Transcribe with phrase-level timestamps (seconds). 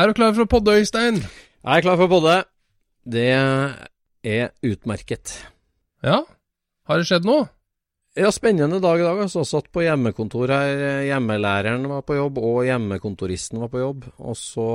[0.00, 1.18] Er du klar for å podde, Øystein?
[1.20, 2.34] Jeg er klar for å podde.
[3.04, 5.34] Det er utmerket.
[6.00, 6.22] Ja?
[6.88, 7.50] Har det skjedd noe?
[8.16, 9.20] Ja, spennende dag i dag.
[9.26, 9.44] Altså.
[9.44, 11.02] Satt på hjemmekontor her.
[11.04, 14.08] Hjemmelæreren var på jobb, og hjemmekontoristen var på jobb.
[14.24, 14.70] Og så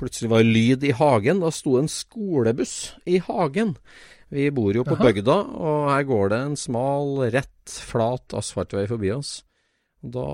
[0.00, 1.44] plutselig var lyd i hagen.
[1.44, 2.74] Da sto en skolebuss
[3.06, 3.76] i hagen.
[4.34, 5.06] Vi bor jo på Aha.
[5.06, 9.36] bygda, og her går det en smal, rett, flat asfaltvei forbi oss.
[10.02, 10.26] Da,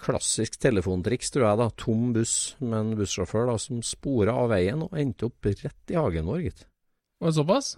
[0.00, 1.60] Klassisk telefontriks, tror jeg.
[1.60, 5.92] da, Tom buss med en bussjåfør da, som spora av veien og endte opp rett
[5.92, 6.66] i hagen vår, gitt.
[7.20, 7.74] Var det såpass?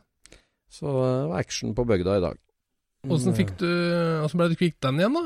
[0.72, 2.38] Så det var action på bygda i dag.
[3.10, 5.24] Åssen Åssen ble du kvitt den igjen, da?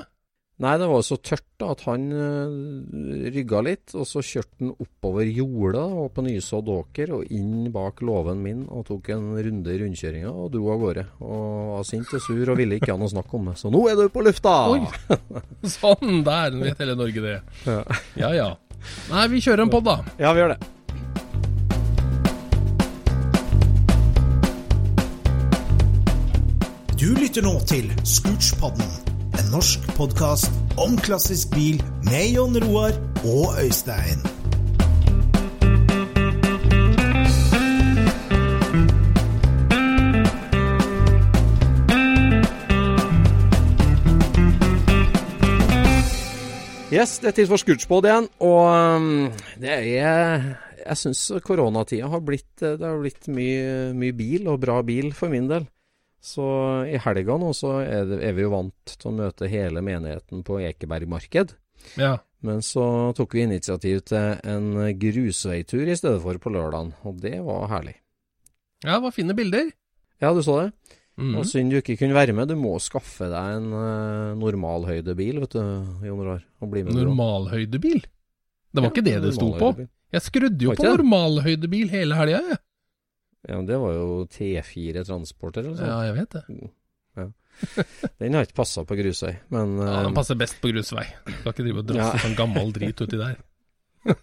[0.57, 4.71] Nei, det var så tørt da, at han uh, rygga litt, og så kjørte han
[4.73, 9.75] oppover jorda og på nysådd åker og inn bak låven min og tok en runde
[9.75, 11.05] i rundkjøringa og dro av gårde.
[11.21, 13.59] Og var sint og sur og ville ikke ha noe snakk om det.
[13.61, 14.55] Så nå er du på lufta!
[14.73, 14.81] Oi.
[15.77, 17.37] Sånn, der vet hele Norge det.
[17.69, 17.83] Ja.
[18.25, 18.49] Ja ja.
[19.11, 19.99] Nei, vi kjører en pod, da.
[20.23, 20.61] ja, vi gjør det.
[26.97, 28.89] Du lytter nå til Scootspodden,
[29.37, 34.23] en norsk podkast om klassisk bil med Jon Roar og Øystein.
[46.93, 48.29] Yes, det er tid for Scootspod igjen.
[48.41, 50.45] Og um, det er
[50.87, 55.29] Jeg syns koronatida har blitt Det har blitt mye, mye bil, og bra bil for
[55.29, 55.67] min del.
[56.27, 56.45] Så
[56.91, 60.43] i helga nå så er, det, er vi jo vant til å møte hele menigheten
[60.47, 61.55] på Ekeberg marked.
[62.01, 62.17] Ja.
[62.47, 67.39] Men så tok vi initiativ til en grusveitur i stedet for på lørdagen, og det
[67.47, 67.97] var herlig.
[68.83, 69.71] Ja, det var fine bilder.
[70.23, 70.71] Ja, du så det?
[71.17, 71.37] Mhm.
[71.41, 72.51] Og synd du ikke kunne være med.
[72.51, 75.63] Du må skaffe deg en uh, normalhøydebil, vet du,
[76.05, 76.45] Jon også.
[76.61, 78.03] Normalhøydebil?
[78.03, 79.71] Det var Ja, ikke det det sto på.
[80.13, 82.59] Jeg skrudde jo på normalhøydebil hele helga, jeg.
[83.47, 86.07] Ja, men det var jo T4 Transporter eller Ja, sånn.
[86.09, 86.45] jeg vet det.
[88.21, 91.07] Den har ikke passa på grusvei, men Ja, eh, Den passer best på grusvei.
[91.25, 92.25] Skal ikke drive og drasse Ja.
[92.27, 93.37] sånn gammel drit uti der.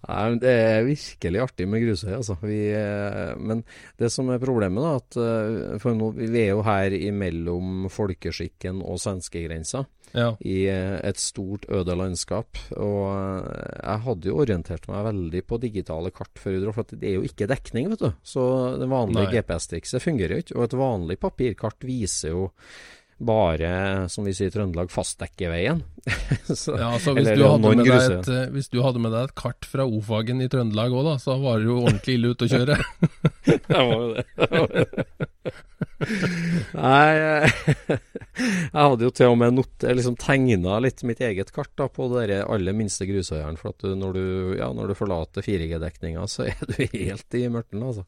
[0.00, 2.36] Nei, men Det er virkelig artig med Grusøy, altså.
[2.42, 3.62] Vi, eh, men
[4.00, 8.80] det som er problemet, da, at eh, for nå, vi er jo her imellom folkeskikken
[8.82, 10.34] og svenskegrensa, Ja.
[10.40, 12.58] i eh, et stort, øde landskap.
[12.76, 17.18] Og eh, jeg hadde jo orientert meg veldig på digitale kart før for det er
[17.18, 18.10] jo ikke dekning, vet du.
[18.22, 18.44] Så
[18.80, 20.56] det vanlige GPS-trikset fungerer jo ikke.
[20.58, 22.48] Og et vanlig papirkart viser jo
[23.20, 23.70] bare,
[24.08, 25.82] som vi sier i Trøndelag, fastdekkeveien.
[26.48, 29.66] Så- Ja, så hvis eller du, et, eh, hvis du hadde med deg et kart
[29.68, 32.78] fra O-fagen i Trøndelag òg, da, så var det jo ordentlig ille ute å kjøre.
[33.50, 34.24] Det var jo det.
[36.76, 37.50] Nei, jeg,
[38.40, 42.08] jeg hadde jo til og med not, liksom tegna litt mitt eget kart da, på
[42.14, 43.58] de aller minste grusøyene.
[43.60, 44.24] For at du, når, du,
[44.60, 48.06] ja, når du forlater 4G-dekninga, så er du helt i mørten, altså.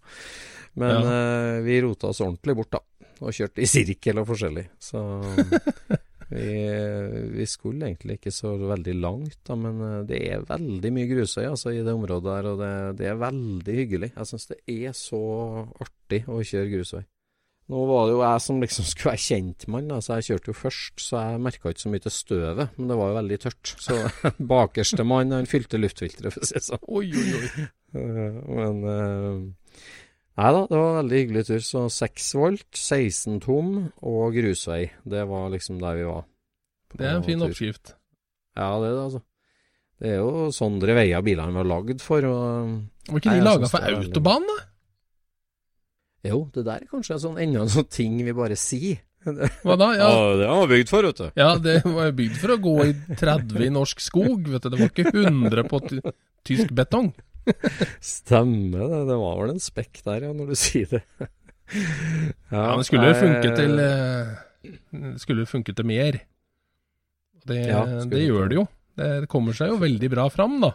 [0.81, 2.81] Men eh, vi rota oss ordentlig bort, da.
[3.21, 4.65] Og kjørte i sirkel og forskjellig.
[4.83, 5.03] Så
[6.33, 6.49] vi,
[7.37, 11.45] vi skulle egentlig ikke så veldig langt, da, men eh, det er veldig mye grusøy
[11.51, 14.13] altså, i det området der, og det, det er veldig hyggelig.
[14.17, 15.23] Jeg syns det er så
[15.85, 17.05] artig å kjøre grusvei.
[17.73, 21.05] Nå var det jo jeg som liksom skulle være kjentmann, så jeg kjørte jo først,
[21.05, 23.75] så jeg merka ikke så mye til støvet, men det var jo veldig tørt.
[23.87, 24.01] Så
[24.57, 26.85] bakerste mann, han fylte luftfilteret, for å si det sånn.
[26.89, 27.69] Oi, oi, oi.
[27.93, 29.43] Eh, Men eh,
[30.41, 31.65] Nei da, det var en veldig hyggelig tur.
[31.67, 34.87] Så 6 volt, 16 tom og grusvei.
[35.05, 36.25] Det var liksom der vi var.
[36.97, 37.51] Det er en fin tur.
[37.51, 37.95] oppskrift.
[38.57, 39.23] Ja, det er det, altså.
[40.03, 42.25] Det er jo sånne veier bilene var lagd for.
[42.27, 42.73] Og
[43.09, 44.59] Var ikke de jeg laga for autobahn, da?
[46.23, 49.01] jo, det der er kanskje sånn, enda en sånn ting vi bare sier.
[49.63, 49.89] Hva da?
[49.95, 51.29] Ja, det var bygd for, vet du.
[51.39, 54.71] ja det var bygd for å gå i 30 i norsk skog, vet du.
[54.73, 56.01] Det var ikke 100 på ty
[56.47, 57.13] tysk betong.
[58.15, 59.01] Stemmer det.
[59.11, 61.03] Det var vel en spekk der, ja, når du sier det.
[62.53, 64.33] Ja, men det skulle jo funke til eh,
[65.23, 66.19] Skulle funke til mer.
[67.49, 68.67] Det, Ja, det gjør det jo.
[68.99, 70.75] Det, det kommer seg jo veldig bra fram, da.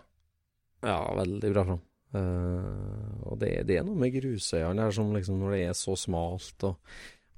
[0.88, 1.84] Ja, veldig bra fram.
[2.16, 5.92] Uh, og det, det er noe med grusøyene her som liksom når det er så
[6.00, 6.78] smalt og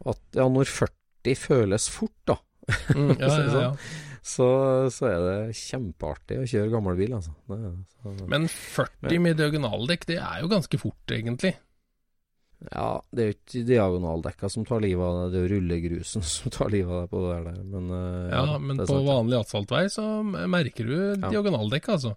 [0.07, 2.37] at ja, når 40 føles fort, da,
[2.95, 3.69] Mm, ja, ja, ja.
[4.25, 4.47] Så,
[4.93, 7.33] så er det kjempeartig å kjøre gammel bil, altså.
[7.49, 7.57] Det,
[7.95, 11.53] så, Men 40 med diagonaldekk, det er jo ganske fort, egentlig.
[12.71, 16.25] ja, det er jo ikke diagonaldekka som tar livet av deg, det er jo rullegrusen
[16.35, 17.59] som tar livet av deg på det der.
[17.75, 17.91] Men,
[18.31, 22.15] ja, Ja, men på vanlig asfaltvei så merker du diagonaldekka, altså.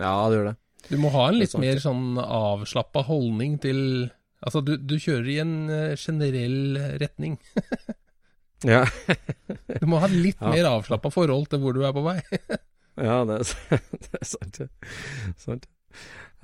[0.00, 0.56] Ja, det gjør det.
[0.86, 4.10] Du må ha en litt mer sånn avslappa holdning til
[4.46, 7.38] Altså, du, du kjører i en eh, generell retning.
[8.64, 8.84] Ja,
[9.80, 10.52] Du må ha litt Ja.
[10.54, 12.18] mer avslappa forhold til hvor du er på vei.
[13.08, 14.60] ja det, er, det er sant.
[15.42, 15.66] Sant.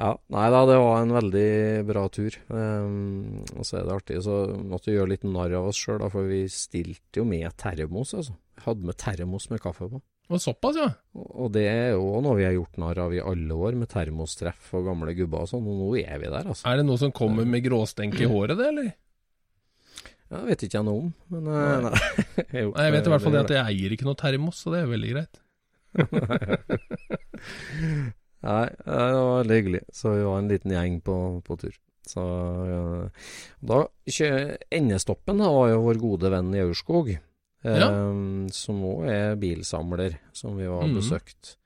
[0.00, 1.48] Ja, nei da, det var en veldig
[1.86, 2.34] bra tur.
[2.52, 6.02] Um, og så er det artig, så måtte vi gjøre litt narr av oss sjøl,
[6.10, 8.34] for vi stilte jo med termos, altså.
[8.56, 10.00] Vi hadde med termos med kaffe på.
[10.32, 10.88] Og såpass, ja.
[11.18, 14.72] Og det er jo noe vi har gjort narr av i alle år, med termostreff
[14.78, 16.64] og gamle gubber og sånn, og nå er vi der, altså.
[16.72, 18.90] Er det noe som kommer med gråstenk i håret, det, eller?
[20.32, 21.80] Ja, det vet ikke jeg noe om, men nei.
[21.84, 21.98] nei.
[22.62, 24.72] Jo, Nei, jeg vet i hvert fall det at jeg eier ikke noe termos, så
[24.72, 25.40] det er veldig greit.
[28.42, 29.82] Nei, det var veldig hyggelig.
[29.94, 31.74] Så vi var en liten gjeng på, på tur.
[32.08, 32.22] Så
[32.66, 32.80] ja,
[33.62, 33.76] da
[34.74, 37.90] Endestoppen da var jo vår gode venn i Aurskog, eh, Ja.
[38.56, 40.96] som òg er bilsamler, som vi var Mhm.
[40.98, 41.56] besøkt.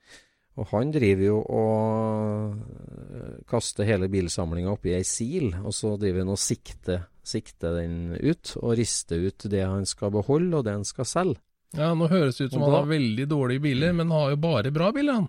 [0.57, 6.25] Og han driver jo og eh, kaster hele bilsamlinga oppi ei sil, og så driver
[6.25, 10.79] han og sikter, sikter den ut, og rister ut det han skal beholde, og det
[10.79, 11.43] han skal selge.
[11.77, 14.39] Ja, nå høres det ut som da, han har veldig dårlige biler, men har jo
[14.41, 15.29] bare bra biler, han.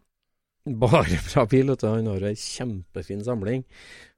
[0.67, 1.87] Bare bra bil, vet du.
[1.91, 3.65] Han har ei kjempefin samling.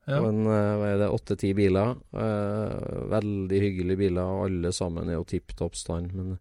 [0.10, 0.22] Ja.
[0.26, 1.98] Men eh, hva er det, åtte-ti biler.
[2.14, 6.14] Eh, veldig hyggelige biler, og alle sammen er jo tipp topp stand.
[6.18, 6.38] Men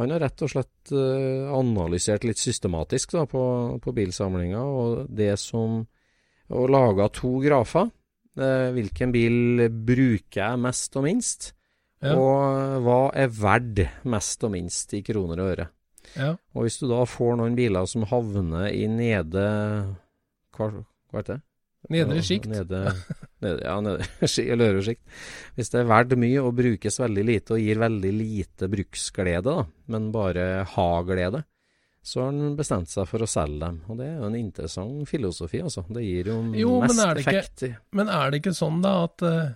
[0.00, 3.42] han har rett og slett eh, analysert litt systematisk da, på,
[3.82, 5.82] på bilsamlinga, og det som
[6.50, 7.92] Og laga to grafer.
[8.34, 11.52] Eh, hvilken bil bruker jeg mest og minst?
[12.02, 12.16] Ja.
[12.16, 15.66] Og hva er verdt mest og minst i kroner og øre?
[16.16, 16.32] Ja.
[16.56, 19.44] Og hvis du da får noen biler som havner i nede
[20.56, 21.44] Hva, hva heter det?
[21.94, 22.48] Nedre sjikt.
[22.50, 22.80] Nede,
[23.44, 24.06] nede, ja, nede,
[24.54, 24.94] eller øvre.
[25.56, 29.64] Hvis det er verdt mye og brukes veldig lite og gir veldig lite bruksglede, da,
[29.92, 31.42] men bare ha-glede,
[32.00, 33.80] så har han bestemt seg for å selge dem.
[33.92, 35.82] Og det er jo en interessant filosofi, altså.
[35.92, 37.64] Det gir jo, Jo, mest det ikke- effekt.
[37.92, 39.50] Men er det ikke sånn da at eh,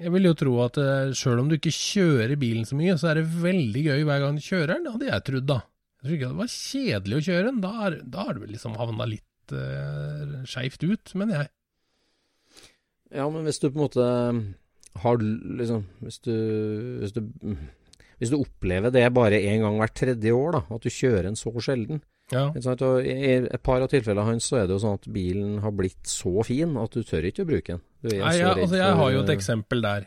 [0.00, 3.12] Jeg vil jo tro at uh, sjøl om du ikke kjører bilen så mye, så
[3.12, 5.58] er det veldig gøy hver gang du kjører den, hadde jeg trodd da.
[6.02, 7.60] Jeg tror ikke det var kjedelig å kjøre den.
[8.10, 11.48] Da har du liksom havna litt uh, skeivt ut, mener jeg.
[13.14, 14.06] Ja, men hvis du på en måte
[15.02, 16.32] har liksom Hvis du,
[17.02, 17.20] hvis du,
[18.18, 21.38] hvis du opplever det bare én gang hvert tredje år, da, at du kjører en
[21.38, 22.02] så sjelden
[22.32, 22.48] Ja.
[22.54, 26.06] I et par av tilfellene hans så er det jo sånn at bilen har blitt
[26.08, 27.82] så fin at du tør ikke å bruke den.
[28.02, 30.06] Du Nei, jeg, altså, jeg har jo et eksempel der.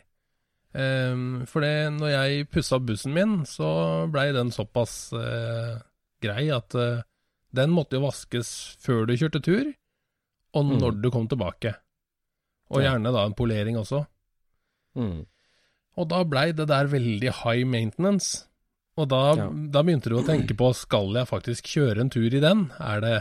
[0.78, 3.68] Um, for det, når jeg pussa opp bussen min, så
[4.12, 5.78] blei den såpass uh,
[6.22, 7.00] grei at uh,
[7.56, 8.50] den måtte jo vaskes
[8.82, 9.70] før du kjørte tur,
[10.58, 10.78] og Mm.
[10.82, 11.74] når du kom tilbake.
[12.70, 14.02] Og gjerne da en polering også.
[14.98, 15.22] Mm.
[15.98, 18.44] Og da blei det der veldig high maintenance.
[18.98, 19.46] Og da, Ja.
[19.70, 22.70] da begynte du å tenke på skal jeg faktisk kjøre en tur i den?
[22.80, 23.14] Er det,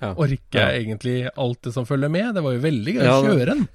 [0.00, 0.12] Ja.
[0.22, 2.34] Orker jeg egentlig alt det som følger med?
[2.34, 3.68] Det var jo veldig gøy Ja, å kjøre den,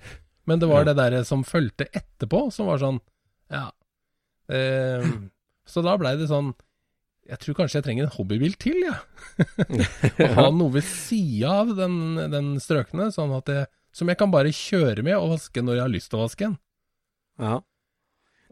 [0.45, 0.93] men det var Ja.
[0.93, 3.01] det der som fulgte etterpå, som var sånn
[3.51, 3.69] Ja.
[4.49, 5.03] Eh,
[5.67, 6.53] så da blei det sånn
[7.29, 8.97] Jeg tror kanskje jeg trenger en hobbybil til, jeg.
[10.19, 10.27] Ja.
[10.27, 14.31] Å ha noe ved sida av den, den strøkne, sånn at jeg, som jeg kan
[14.33, 16.57] bare kjøre med og vaske når jeg har lyst til å vaske den.
[17.39, 17.59] ja.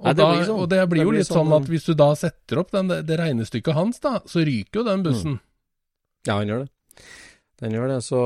[0.02, 0.60] Og, Nei, det da, sånn.
[0.64, 2.72] og det blir Det jo blir litt sånn, sånn- at hvis du da setter opp
[2.74, 5.36] den, det regnestykket hans, da, så ryker jo den bussen.
[6.26, 7.04] Ja, han gjør det.
[7.62, 8.22] Den gjør det, så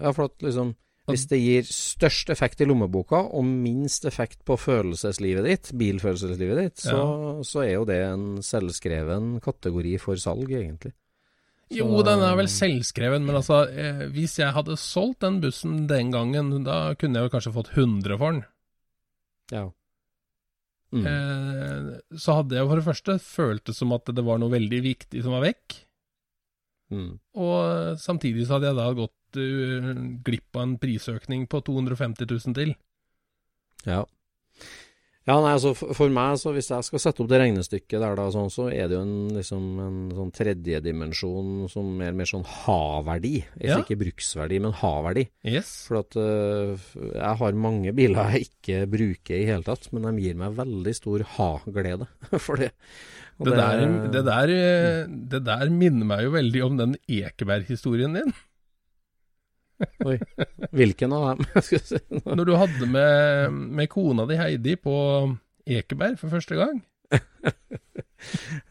[0.00, 0.74] Ja, for at liksom
[1.06, 6.78] Hvis det gir størst effekt i lommeboka og minst effekt på følelseslivet ditt, bilfølelseslivet ditt,
[6.82, 10.94] så, så er jo det en selvskreven kategori for salg, egentlig.
[11.74, 16.12] Jo, den er vel selvskreven, men altså, eh, hvis jeg hadde solgt den bussen den
[16.14, 18.44] gangen, da kunne jeg jo kanskje fått 100 for den.
[19.50, 19.64] Ja.
[20.94, 21.06] Mm.
[21.10, 21.88] Eh,
[22.22, 25.24] så hadde jeg for det første følt det som at det var noe veldig viktig
[25.24, 25.80] som var vekk.
[26.94, 27.12] Mm.
[27.42, 29.88] Og samtidig så hadde jeg da gått uh,
[30.26, 32.76] glipp av en prisøkning på 250 000 til.
[33.86, 34.04] Ja.
[35.26, 38.14] Ja, nei, altså for, for meg, så hvis jeg skal sette opp det regnestykket der,
[38.14, 42.46] da, sånn, så er det jo en, liksom, en sånn tredjedimensjon som er mer sånn
[42.46, 43.40] ha-verdi.
[43.58, 43.80] Ja.
[43.82, 45.26] Ikke bruksverdi, men ha-verdi.
[45.42, 45.72] Yes.
[45.88, 46.78] For at uh,
[47.10, 50.94] jeg har mange biler jeg ikke bruker i hele tatt, men de gir meg veldig
[50.94, 52.06] stor ha-glede
[52.46, 52.70] for det.
[53.42, 53.82] Og Det der,
[54.14, 55.00] det, der, eh,
[55.34, 58.30] det der minner meg jo veldig om den Ekeberg-historien din.
[60.06, 60.16] Oi,
[60.72, 61.62] hvilken av dem?
[61.64, 61.98] Si.
[62.24, 64.94] Når du hadde med, med kona di Heidi på
[65.66, 66.80] Ekeberg for første gang.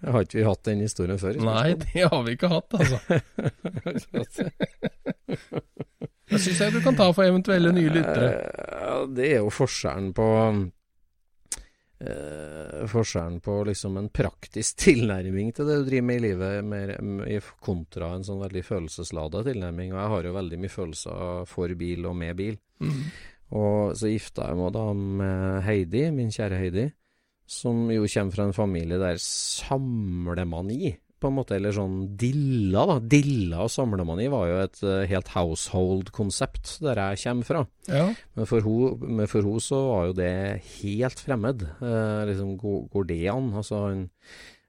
[0.05, 1.37] Har ikke vi hatt den historien før?
[1.45, 2.97] Nei, det har vi ikke hatt, altså.
[6.25, 8.29] Det syns jeg du kan ta for eventuelle nye lyttere.
[8.33, 10.25] Eh, Det er jo forskjellen på
[11.99, 16.95] eh, Forskjellen på liksom en praktisk tilnærming til det du driver med i livet, mer,
[17.29, 19.93] i kontra en sånn veldig følelsesladet tilnærming.
[19.93, 22.59] Og jeg har jo veldig mye følelser for bil og med bil.
[22.83, 23.07] Mhm.
[23.55, 26.85] Og så gifta jeg meg da med Heidi, min kjære Heidi,
[27.45, 32.95] som jo kommer fra en familie der samlemani, på en måte, eller sånn dilla, da.
[32.99, 37.63] Dilla og samlemani var jo et uh, helt household-konsept der jeg kommer fra.
[37.87, 38.05] Ja.
[38.35, 40.31] Men for henne ho, så var jo det
[40.81, 41.63] helt fremmed.
[41.79, 43.51] Uh, liksom, går, det an?
[43.55, 44.05] Altså, han,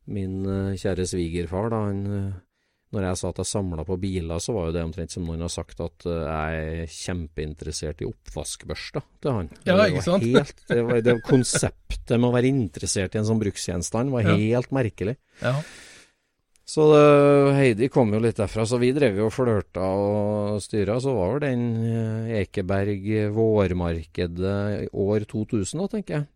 [0.07, 2.03] min uh, kjære svigerfar, da, han
[2.95, 5.43] Når jeg sa at jeg samla på biler, så var jo det omtrent som noen
[5.43, 9.50] har sagt at jeg er kjempeinteressert i oppvaskbørster til han.
[9.67, 10.23] Ja, Det ikke sant?
[10.25, 14.38] Helt, det, var, det konseptet med å være interessert i en sånn bruksgjenstand var Ja.
[14.38, 15.17] helt merkelig.
[15.43, 15.59] ja.
[16.66, 17.02] Så det,
[17.54, 20.99] Heidi kom jo litt derfra, så vi drev jo og flørta og styra.
[21.02, 23.06] Så var vel den eh, Ekeberg
[23.37, 26.26] vårmarkedet år 2000 da, tenker jeg.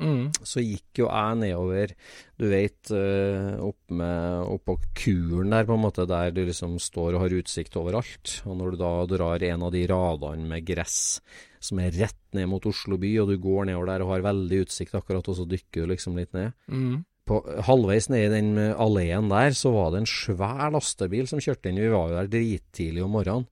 [0.00, 0.30] Mm.
[0.46, 1.92] Så gikk jo jeg nedover,
[2.38, 7.24] du vet, eh, opp oppå kuren der, på en måte, der du liksom står og
[7.26, 8.38] har utsikt overalt.
[8.46, 11.18] Og når du da drar en av de radene med gress
[11.60, 14.62] som er rett ned mot Oslo by, og du går nedover der og har veldig
[14.64, 17.02] utsikt akkurat, og så dykker du liksom litt ned Mm.
[17.30, 21.70] På, halvveis ned i den alleen der, så var det en svær lastebil som kjørte
[21.70, 21.78] inn.
[21.78, 23.46] Vi var jo der drittidlig om morgenen.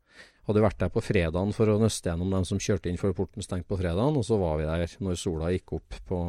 [0.48, 3.44] Hadde vært der på fredagen for å nøste gjennom dem som kjørte inn før porten
[3.44, 6.20] stengte på fredagen, og så var vi der når sola gikk opp på,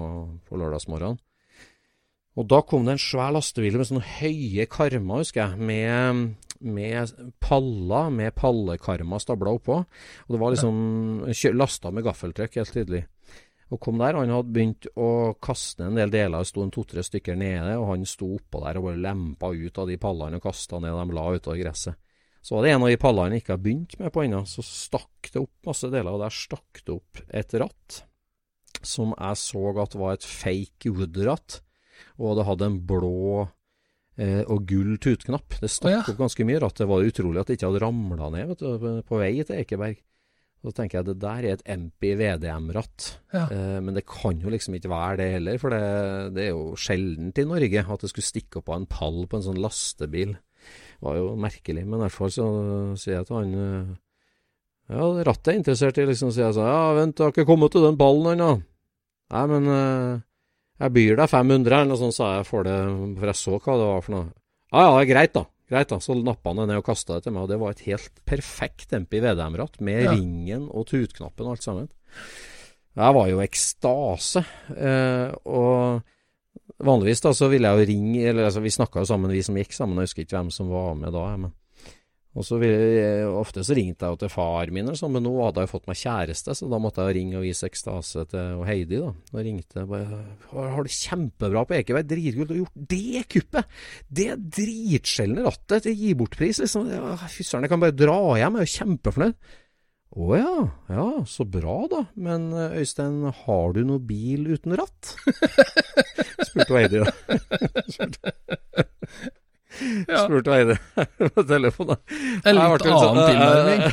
[0.45, 1.21] på lørdagsmorgenen.
[2.39, 7.15] Og da kom det en svær lastebil med sånne høye karmer, husker jeg, med, med
[7.43, 9.79] paller, med pallekarmer stabla oppå.
[10.27, 13.05] Og det var liksom lasta med gaffeltrykk, helt tydelig.
[13.69, 17.03] Og kom der, han hadde begynt å kaste en del deler, det sto en to-tre
[17.05, 20.45] stykker nede, og han sto oppå der og bare lempa ut av de pallene og
[20.47, 21.99] kasta ned de la utover gresset.
[22.41, 24.65] Så var det en av de pallene han ikke hadde begynt med på ennå, så
[24.65, 28.03] stakk det opp masse deler, og der stakk det opp et ratt
[28.85, 31.59] som jeg så at var et fake wood-ratt,
[32.19, 33.47] og det hadde en blå
[34.19, 35.59] eh, og gull tutknapp.
[35.59, 36.03] Det stakk oh, ja.
[36.13, 36.77] opp ganske mye ratt.
[36.79, 39.99] Det var utrolig at det ikke hadde ramla ned vet du, på vei til Ekeberg.
[40.59, 43.05] Så tenker jeg det der er et MP VDM-ratt.
[43.31, 43.45] Ja.
[43.47, 45.83] Eh, men det kan jo liksom ikke være det heller, for det,
[46.35, 49.39] det er jo sjeldent i Norge at det skulle stikke opp av en pall på
[49.39, 50.35] en sånn lastebil.
[50.35, 52.47] Det var jo merkelig, men i hvert fall så
[52.99, 53.93] sier jeg til han eh,
[54.89, 56.65] Ja, rattet er interessert i, liksom, sier jeg så.
[56.67, 58.49] Ja, vent, jeg har ikke kommet til den ballen ennå.
[59.29, 60.19] Nei, men eh,
[60.83, 62.75] jeg byr deg 500, eller noe sånt, sa jeg for det,
[63.15, 64.27] for jeg så hva det var for noe.
[64.73, 65.45] Ja, ja, det er greit, da.
[65.69, 65.99] Greit, da.
[66.01, 68.21] Så nappa han det ned og kasta det til meg, og det var et helt
[68.25, 70.11] perfekt MP VDM-ratt, med Ja.
[70.15, 71.89] ringen og tutknappen og alt sammen.
[72.97, 74.41] Jeg var jo ekstase,
[74.75, 76.01] eh, og
[76.83, 79.55] vanligvis da så ville jeg jo ringe, eller altså vi snakka jo sammen, vi som
[79.55, 81.53] gikk sammen, jeg husker ikke hvem som var med da, men
[82.37, 85.63] og så jeg, Ofte så ringte jeg jo til far min, sånn, men nå hadde
[85.65, 88.99] jeg fått meg kjæreste, så da måtte jeg ringe og vise ekstase til Heidi.
[89.01, 89.09] da.
[89.33, 90.19] Da ringte jeg bare
[90.51, 93.71] «Har- du kjempebra på Ekeberg, dritkult, har gjort det kuppet!'
[94.11, 96.85] Det dritsjeldne rattet til gi bort-pris, liksom.
[97.33, 99.35] Fy søren, jeg kan bare dra hjem, jeg er jo kjempefornøyd.
[100.09, 100.53] Å ja,
[100.89, 101.99] ja, så bra da.
[102.17, 105.11] Men eh, Øystein, har du noe bil uten ratt?
[106.49, 107.09] Spurte Heidi da.
[110.07, 110.23] Ja.
[110.25, 110.77] spurte Eide
[111.35, 111.99] på telefonen.
[112.43, 113.83] En litt annen tilnærming.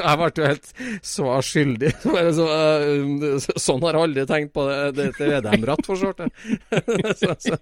[0.00, 0.72] Jeg ble jo helt
[1.06, 1.92] svar skyldig.
[2.38, 4.78] Så, uh, sånn har jeg aldri tenkt på det.
[4.96, 7.56] Det er VDM-ratt, for så så, så,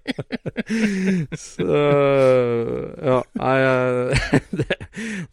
[1.37, 1.67] så
[3.09, 3.19] Ja.
[3.39, 4.79] Nei, eh, det,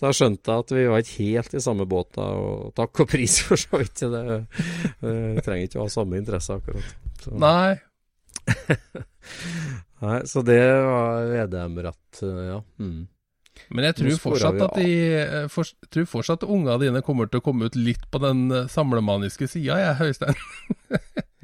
[0.01, 2.29] da skjønte jeg at vi var ikke helt i samme båt, da.
[2.37, 4.05] Og takk og pris for så vidt.
[4.05, 4.41] Det,
[5.03, 6.97] det trenger ikke å ha samme interesse, akkurat.
[7.23, 7.77] Så, Nei.
[10.05, 12.61] nei, så det var VDM-ratt, ja.
[12.81, 13.05] Mm.
[13.73, 17.41] Men jeg tror fortsatt at de eh, for, tror fortsatt at unga dine kommer til
[17.41, 20.37] å komme ut litt på den eh, samlemaniske sida, jeg, Høystein.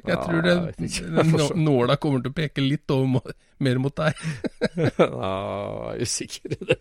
[0.02, 4.18] Jeg Ja, tror det, jeg nåla kommer til å peke litt over, mer mot deg.
[4.98, 5.28] Ja,
[5.94, 6.56] jeg er usikker.
[6.58, 6.76] Det,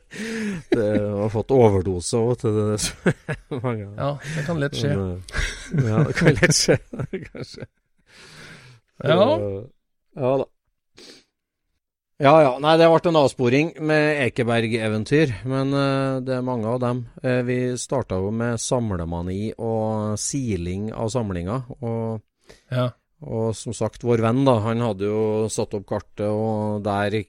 [0.74, 2.58] det har fått overdose òg, til.
[2.58, 3.14] Det,
[3.62, 4.96] mange av- Ja, det kan lett skje.
[4.98, 5.46] Eh,
[5.86, 6.80] Ja, det kan lett skje,
[7.30, 7.70] kanskje.
[9.06, 9.30] Ja.
[10.18, 10.48] Ja da.
[12.22, 12.50] Ja ja.
[12.62, 17.00] Nei, det ble en avsporing med Ekeberg-eventyr, men uh, det er mange av dem.
[17.24, 21.64] Uh, vi starta jo med samlemani og siling av samlinga.
[21.82, 22.22] Og
[22.70, 22.92] Ja.
[23.26, 27.24] og som sagt, vår venn da, han hadde jo satt opp kartet, og der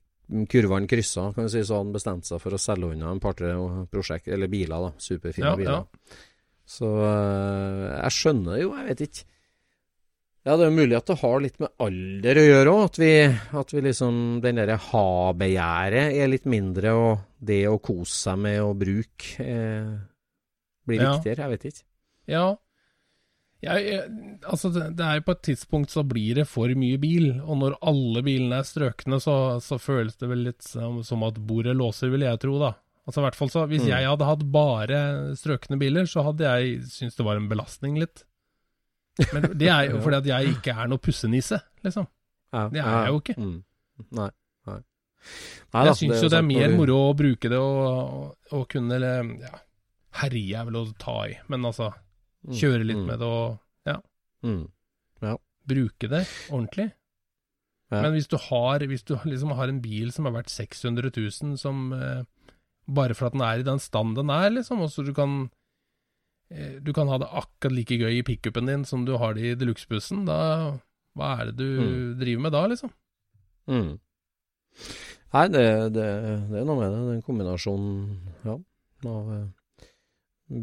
[0.49, 3.53] kurvene kryssa, kan du si, så han bestemt seg for å selge unna en par-tre
[3.93, 4.93] prosjekt, eller biler, da.
[4.99, 5.85] Superfine Ja, biler.
[6.69, 9.29] Så uh, jeg skjønner jo, jeg vet ikke.
[10.45, 12.97] Ja, det er jo mulig at det har litt med alder å gjøre òg, at,
[12.99, 13.11] vi,
[13.61, 18.59] at vi liksom Den derre ha-begjæret er litt mindre, og det å kose seg med
[18.65, 19.93] å bruke eh,
[20.89, 21.13] blir Ja.
[21.15, 21.47] viktigere.
[21.47, 21.85] Jeg vet ikke.
[22.35, 22.47] Ja.
[23.63, 27.61] Jeg, jeg, altså, det, er på et tidspunkt så blir det for mye bil, og
[27.61, 31.77] når alle bilene er strøkne, så, så føles det vel litt som, som at bordet
[31.79, 32.73] låser, vil jeg tro, da.
[33.07, 33.93] Altså i hvert fall så, Hvis Mm.
[33.95, 34.99] jeg hadde hatt bare
[35.39, 38.25] strøkne biler, så hadde jeg syntes det var en belastning litt.
[39.33, 42.07] Men det er jo fordi at jeg ikke er noe pussenisse, liksom.
[42.53, 43.37] Ja, Det er jeg jo ikke.
[43.41, 43.59] Mm.
[44.19, 44.31] Nei.
[44.69, 44.79] nei.
[45.73, 49.29] Nei jeg syns jo det er mer moro å bruke det og, og, kunne eller,
[49.41, 49.61] ja,
[50.23, 51.93] Herje er vel å ta i, men altså
[52.43, 53.59] Mm, kjøre litt mm, med det og
[54.43, 55.37] mm.
[55.71, 56.89] bruke det ordentlig.
[57.93, 58.01] Ja.
[58.01, 61.59] Men hvis du har, hvis du liksom har en bil som er verdt 600 000,
[61.61, 62.25] som eh,
[62.91, 65.45] bare for at den er i den stand den er, liksom, og så du kan
[66.85, 69.55] du kan ha det akkurat like gøy i pickupen din som du har det i
[69.59, 72.19] deluxe-bussen, Hva er det du Mm.
[72.21, 72.91] driver med da, liksom?
[73.69, 73.91] Mm.
[75.33, 76.07] Nei, det, det,
[76.51, 77.03] det er noe med det.
[77.11, 78.57] Den kombinasjonen ja,
[79.09, 79.87] av eh,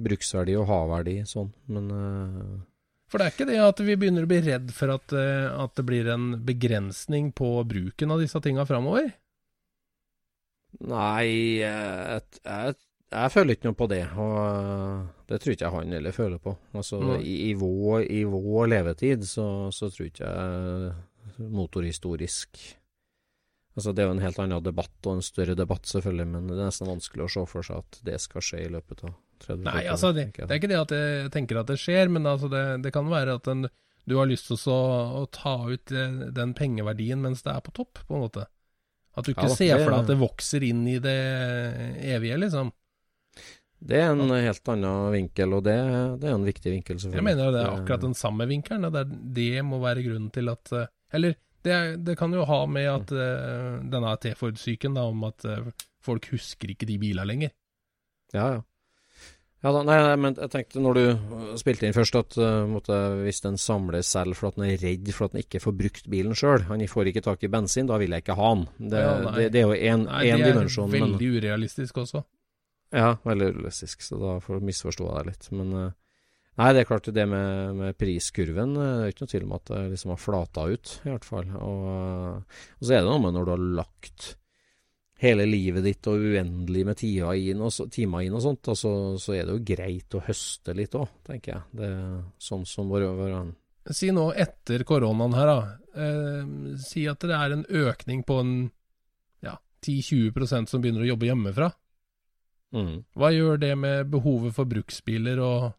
[0.05, 1.51] bruksverdi og ha-verdi sånn.
[1.69, 2.57] Men eh,
[3.09, 5.73] For det er ikke det at vi begynner å bli redd for at, eh, at
[5.77, 9.09] det blir en begrensning på bruken av disse tinga framover?
[10.85, 12.75] Nei, jeg, jeg,
[13.09, 14.03] jeg føler ikke noe på det.
[14.21, 16.55] Og eh, det tror ikke jeg han heller føler på.
[16.73, 17.13] Altså, mm.
[17.19, 19.45] i, i, vår, I vår levetid så,
[19.75, 20.97] så tror ikke jeg
[21.39, 22.59] motorhistorisk
[23.77, 26.57] Altså, det er jo en helt annen debatt, og en større debatt, selvfølgelig, men det
[26.57, 29.13] er nesten vanskelig å se for seg at det skal skje i løpet av
[29.45, 32.27] 30 Nei, altså, det, det er ikke det at jeg tenker at det skjer, men
[32.27, 33.69] altså det, det kan være at en,
[34.09, 34.81] du har lyst til å,
[35.21, 38.49] å ta ut eh, den pengeverdien mens det er på topp, på en måte.
[39.15, 41.19] At du ikke Ja ser for deg at det vokser inn i det
[42.17, 42.73] evige, liksom.
[43.79, 45.75] Det er en helt annen vinkel, og det,
[46.19, 48.89] det er en viktig vinkel, Jeg mener jo det er akkurat den samme vinkelen.
[48.91, 52.65] Det, er, det må være grunnen til at eh, Eller det, det kan jo ha
[52.67, 55.71] med at eh, denne T-Ford-syken, om at eh,
[56.03, 57.55] folk husker ikke de bilene lenger.
[58.35, 58.65] Ja, ja.
[59.59, 62.95] Ja da, nei, nei, men jeg tenkte når du spilte inn først at uh, måtte,
[63.25, 66.07] hvis den samler selv for at den er redd for at den ikke får brukt
[66.07, 68.63] bilen sjøl, han får ikke tak i bensin, da vil jeg ikke ha han.
[68.79, 70.87] Det, Ja, det, det er jo én Nei, det er dimensjon.
[70.93, 72.23] men- veldig urealistisk også.
[72.95, 75.47] Ja, veldig urealistisk, så da misforsto jeg deg litt.
[75.53, 75.95] Men eh,
[76.61, 79.55] nei, det er klart det med, med priskurven eh, Det er ikke noe tvil om
[79.59, 81.55] at det liksom har flata ut, i hvert fall.
[81.59, 84.33] Og, eh, og så er det noe med når du har lagt
[85.19, 89.35] hele livet ditt og uendelig med timer inn og, timer inn og sånt, altså, så
[89.35, 91.65] er det jo greit å høste litt òg, tenker jeg.
[91.75, 93.35] Det er sånn som vår, vår
[93.95, 95.59] Si nå etter koronaen her, da.
[95.99, 96.49] Eh,
[96.83, 98.53] si at det er en økning på en
[99.43, 101.71] ja, 10-20% som begynner å jobbe hjemmefra.
[102.75, 105.69] Mm, Hva gjør det med behovet for bruksbiler og,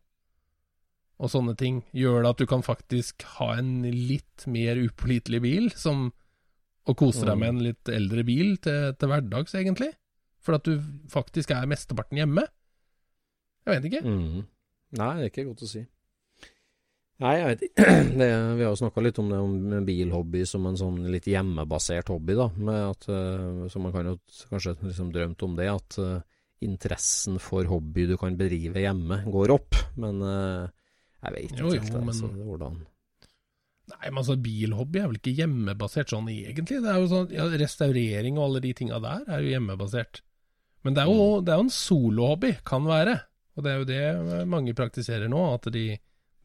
[1.20, 1.82] og sånne ting?
[1.96, 6.08] Gjør det at du kan faktisk ha en litt mer upålitelig bil, som
[6.88, 7.40] og kose deg Mm.
[7.44, 9.92] med en litt eldre bil til, til hverdags, egentlig?
[10.40, 10.80] For at du
[11.12, 12.46] faktisk er mesteparten hjemme?
[13.68, 14.00] Jeg vet ikke.
[14.08, 14.46] mm.
[14.98, 15.82] Nei, det er ikke godt å si.
[17.20, 17.84] Nei, jeg vet ikke.
[18.20, 18.26] Det,
[18.56, 22.32] vi har jo snakka litt om det om bilhobby som en sånn litt hjemmebasert hobby,
[22.38, 22.46] da.
[22.56, 24.14] Med at, eh, så man kan jo
[24.48, 26.22] kanskje liksom drømt om det, at eh,
[26.60, 29.76] interessen for hobby du kan bedrive hjemme, går opp.
[30.00, 30.68] Men eh,
[31.24, 32.80] jeg vet ikke Jo, jo, helt det, men- altså, hvordan
[33.90, 36.76] Nei, men altså bilhobby er vel ikke hjemmebasert sånn egentlig.
[36.84, 40.20] Det er jo sånn, ja, Restaurering og alle de tinga der er jo hjemmebasert.
[40.86, 43.16] Men det er jo, det er jo en solohobby, kan være.
[43.58, 45.82] Og det er jo det mange praktiserer nå, at de,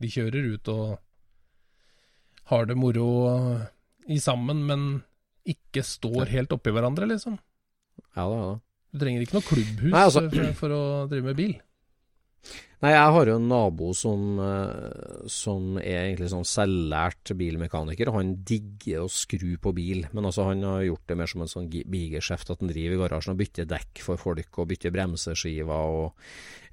[0.01, 0.97] de kjører ut og
[2.49, 3.06] har det moro
[4.10, 4.88] i sammen, men
[5.45, 7.38] ikke står helt oppi hverandre, liksom.
[8.17, 8.60] Ja da, ja da.
[8.95, 11.55] Du trenger ikke noe klubbhus Nei, altså- for, for å drive med bil.
[12.84, 18.12] Nei, jeg har jo en nabo som, eh, som er egentlig sånn selvlært bilmekaniker.
[18.13, 21.49] Han digger å skru på bil, men altså han har gjort det mer som en
[21.49, 22.51] sånn bigeskjeft.
[22.51, 26.13] At han driver i garasjen og bytter dekk for folk, og bytter bremseskiver og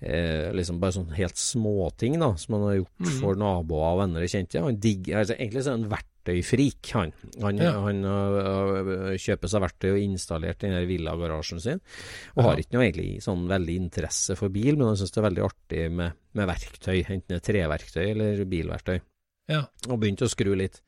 [0.02, 4.26] eh, liksom bare sånn helt småting da, som han har gjort for naboer og venner
[4.26, 4.60] og kjente.
[4.60, 5.88] Han digger, altså, Egentlig så er han
[6.24, 7.12] verktøyfrik, han.
[7.42, 7.72] Han, Ja.
[7.82, 11.80] han uh, kjøper seg verktøy og installert den villagarasjen sin.
[12.36, 12.62] Og har Ja.
[12.62, 15.90] ikke noe egentlig sånn veldig interesse for bil, men han syns det er veldig artig
[15.90, 17.04] med, med verktøy.
[17.08, 19.00] Enten det er treverktøy eller bilverktøy.
[19.48, 19.66] Ja.
[19.88, 20.80] Og begynte å skru litt.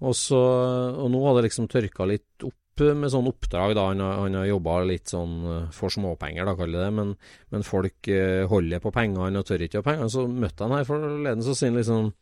[0.00, 3.88] Og, så, og nå har det liksom tørka litt opp med sånn oppdrag, da.
[3.88, 6.92] Han har, han har jobba litt sånn eh, for småpenger, da, kaller det.
[6.94, 7.16] Men,
[7.50, 8.06] men folk
[8.46, 10.08] holder på pengene og tør ikke å ha penger.
[10.14, 12.12] Så møtte han her forleden, så sier han liksom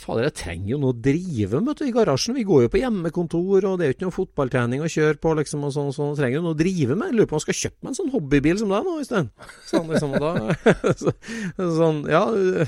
[0.00, 2.36] fader, jeg trenger jo noe å drive med i garasjen.
[2.36, 5.34] Vi går jo på hjemmekontor, og det er jo ikke noe fotballtrening å kjøre på,
[5.40, 5.90] liksom, og sånn.
[5.96, 6.14] sånn.
[6.18, 7.10] Trenger jo noe å drive med.
[7.10, 9.30] Jeg lurer på om jeg skal kjøpe meg en sånn hobbybil som deg nå, Øystein.
[9.70, 10.32] Sånn, liksom, da,
[11.02, 11.14] så,
[11.58, 12.22] sånn, ja,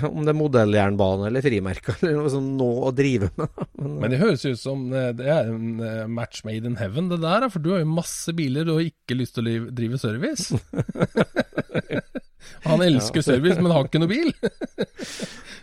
[0.08, 3.64] om det er modelljernbane eller frimerker, eller noe sånn noe å drive med.
[3.80, 7.10] Men, Men det høres ut som eh, det er en eh, match made in heaven,
[7.12, 7.48] det der.
[7.52, 10.50] For du har jo masse biler og ikke lyst til å drive service.
[12.66, 14.32] Han elsker service, men har ikke noe bil.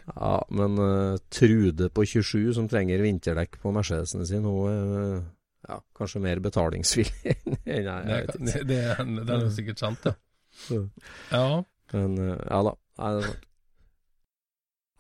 [0.10, 5.22] Ja, men uh, Trude på 27 som trenger vinterdekk på Mercedesen sin, hun er
[5.70, 7.88] ja, kanskje mer betalingsvillig enn jeg.
[7.88, 8.63] Jeg vet ikke.
[8.68, 10.13] det, er, det er jo sikkert sant, ja.
[11.32, 11.46] Ja,
[11.96, 12.76] Men uh, ja da.
[13.00, 13.50] Nei, det er sant.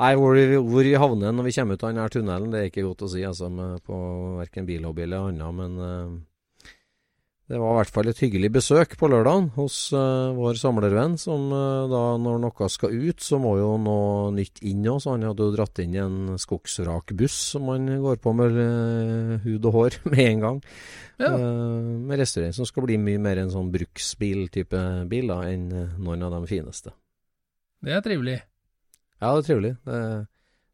[0.01, 2.69] Nei, hvor, vi- hvor vi havner når vi kommer ut av denne tunnelen, det er
[2.71, 3.97] ikke godt å si altså, med, på
[4.39, 5.53] verken bilhobby eller annet.
[5.59, 5.77] Men
[7.51, 11.49] det var i hvert fall et hyggelig besøk på lørdagen hos uh, vår samlervenn, som
[11.51, 15.01] uh, da når noe skal ut, så må jo noe nytt inn òg.
[15.03, 19.67] Så han hadde jo dratt inn en skogsrakbuss som han går på med uh, hud
[19.67, 20.61] og hår med en gang.
[21.19, 21.33] Ja.
[21.35, 24.79] Med restaurering som skal bli mye mer en sånn bruksbil-type
[25.11, 25.67] bil da, enn
[25.99, 26.95] noen av de fineste.
[27.83, 28.39] det er trivelig.
[29.19, 29.75] Ja, det er trivelig.
[29.83, 29.99] Det,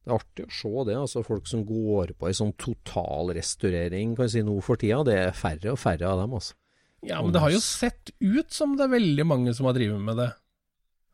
[0.06, 1.02] det er artig å se det.
[1.02, 5.02] altså Folk som går på ei sånn total restaurering kan jeg si nå for tida.
[5.06, 6.40] Det er færre og færre av dem.
[6.40, 6.59] altså.
[7.08, 10.02] Ja, men det har jo sett ut som det er veldig mange som har drevet
[10.04, 10.30] med det.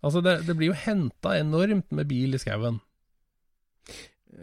[0.06, 2.80] Altså, det, det blir jo henta enormt med bil i skauen.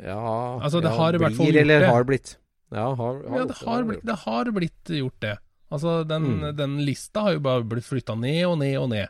[0.03, 1.63] Ja, Altså, det ja, har i hvert fall gjort det.
[1.67, 2.37] eller har blitt.
[2.73, 5.35] Ja, har, har Ja, det har, blitt, det har blitt gjort det.
[5.73, 6.57] Altså, den, Mm.
[6.57, 9.09] den lista har jo bare blitt flytta ned og ned og ned.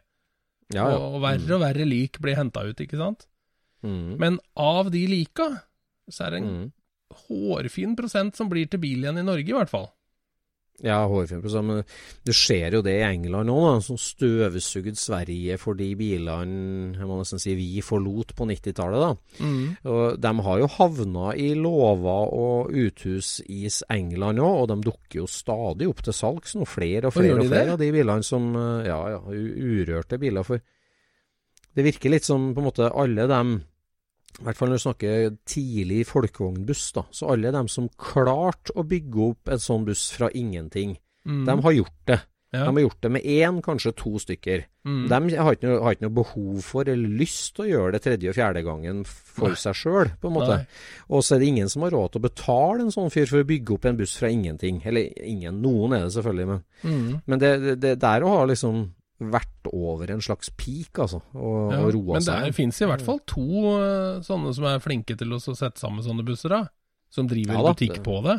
[0.74, 0.96] Ja, ja.
[0.96, 3.26] Og, og verre og verre lik blir henta ut, ikke sant?
[3.84, 4.16] Mm.
[4.18, 5.48] Men av de lika,
[6.10, 6.72] så er det en Mm.
[7.28, 9.90] hårfin prosent som blir til bil igjen i Norge, i hvert fall.
[10.82, 11.42] Ja, hårfin.
[11.62, 11.84] Men
[12.26, 17.20] det skjer jo det i England òg, som støvsugde Sverige for de bilene jeg må
[17.20, 19.22] nesten si vi forlot på 90-tallet.
[19.38, 19.62] Mm.
[19.86, 25.22] Og De har jo havna i låver og uthus i England òg, og de dukker
[25.22, 26.66] jo stadig opp til salgs nå.
[26.66, 30.46] Flere og flere og flere av de bilene som eh, Ja, ja, urørte biler.
[30.46, 30.58] For
[31.72, 33.60] det virker litt som på en måte alle dem
[34.40, 37.02] i hvert fall når du snakker tidlig folkevognbuss, da.
[37.12, 41.44] Så alle dem som klarte å bygge opp en sånn buss fra ingenting, Mm.
[41.46, 42.20] de har gjort det.
[42.52, 42.64] ja.
[42.66, 44.64] De har gjort det med én, kanskje to stykker.
[44.84, 45.08] mm.
[45.08, 48.02] De har ikke, noe, har ikke noe behov for eller lyst til å gjøre det
[48.02, 49.54] tredje og fjerde gangen for Nei.
[49.54, 50.66] seg sjøl, på en måte.
[51.08, 53.38] Og så er det ingen som har råd til å betale en sånn fyr for
[53.44, 54.82] å bygge opp en buss fra ingenting.
[54.84, 57.22] Eller ingen, noen er det selvfølgelig, men, Mm.
[57.26, 58.90] men det, det, det der å ha liksom
[59.30, 62.54] vært over en slags peak, altså, og, Ja, og roa men det seg.
[62.54, 63.44] finnes i hvert fall to
[63.78, 66.62] eh, sånne som er flinke til å sette sammen sånne busser, da.
[67.12, 68.38] Som driver Ja da, butikk det- på det.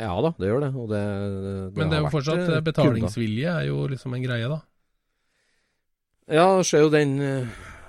[0.00, 0.70] Ja da, det gjør det.
[0.90, 1.00] Det,
[1.44, 4.60] det Men det er jo fortsatt eh, eh, betalingsvilje er jo liksom en greie, da.
[6.30, 7.16] Ja, det skjer jo den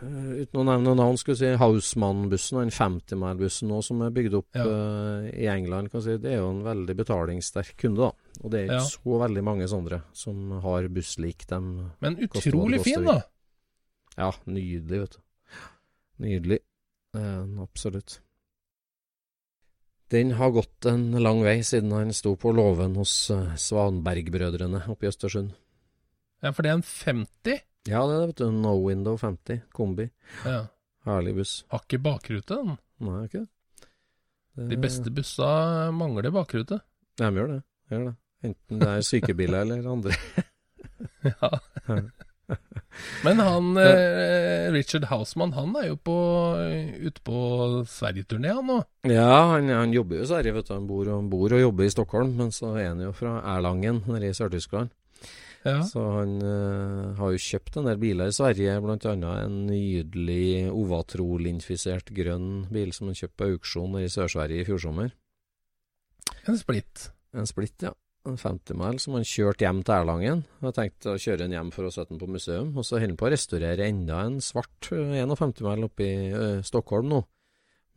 [0.02, 4.34] Uten å nevne navn, skulle jeg si Hausmann-bussen og den 50-mile-bussen nå som er bygd
[4.40, 4.64] opp Ja.
[4.66, 5.92] uh, i England.
[5.94, 6.16] Si.
[6.18, 8.40] Det er jo en veldig betalingssterk kunde, da.
[8.42, 8.88] Og det er ikke Ja.
[8.90, 11.92] så veldig mange sånne som har buss lik dem.
[12.02, 13.22] Men utrolig fin, da.
[14.18, 15.22] Ja, nydelig, vet du.
[16.26, 16.60] Nydelig.
[17.16, 18.20] Uh, absolutt.
[20.12, 25.06] Den har gått en lang vei siden han sto på låven hos eh, Svanberg-brødrene oppe
[25.06, 25.54] i Østersund.
[26.44, 27.62] Ja, for det er en 50.
[27.90, 28.52] Ja, det er vet du.
[28.54, 30.10] No Window 50 kombi.
[30.46, 30.68] Ja.
[31.08, 31.54] Herlig buss.
[31.72, 32.76] Har ikke bakrute, den.
[33.02, 33.50] Nei, ikke det?
[34.70, 35.48] De beste bussa
[35.96, 36.82] mangler bakrute.
[37.18, 37.62] Ja, De gjør det.
[37.90, 38.16] Gjør det.
[38.44, 40.14] Enten det er sykebiler eller andre.
[41.26, 41.50] Ja.
[43.24, 46.16] Men han eh, Richard Hausmann, han er jo på,
[47.08, 47.38] ute på
[47.88, 48.80] Sverigeturné, han nå.
[49.08, 50.74] Ja, han, han jobber jo i Sverige, vet du.
[50.76, 54.04] Han bor, og- bor og jobber i Stockholm, men så er han jo fra Erlangen
[54.10, 54.92] nede i Sør-Tyskland.
[55.62, 55.82] Ja.
[55.86, 59.14] Så han uh, har jo kjøpt en del biler i Sverige, bl.a.
[59.14, 65.12] en nydelig ovatrolinfisert grønn bil som han kjøpte på auksjon i Sør-Sverige i fjor sommer.
[66.50, 67.12] En splitt.
[67.38, 67.94] En splitt, ja.
[68.28, 70.42] En 50 mile som han kjørte hjem til Erlangen.
[70.62, 72.74] Jeg tenkte å kjøre den hjem for å sette den på museum.
[72.78, 76.28] Og så holder han på å restaurere enda en svart eh, 51 mile oppe i
[76.30, 77.24] eh, Stockholm nå.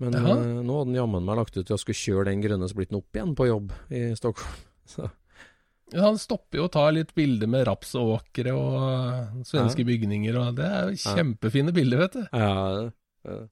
[0.01, 2.71] Men eh, nå hadde han jammen meg lagt ut til å skulle kjøre den grønne
[2.73, 4.65] splitten opp igjen på jobb i Stockholm.
[4.95, 5.13] Så Ja,
[5.93, 10.65] han stopper jo og tar litt bilder med rapsåkre og svenske svenske bygninger, og det
[10.65, 11.15] er jo Ja.
[11.19, 12.23] kjempefine bilder, vet du.
[12.33, 12.91] ja,
[13.29, 13.47] eh,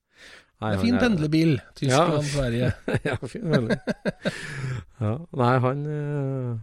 [0.62, 1.61] nei, Det er fin pendlerbil.
[1.75, 2.23] Tyskland, Ja.
[2.33, 2.73] Sverige.
[3.11, 3.79] ja, fin veldig.
[5.01, 6.59] ja, nei, han eh,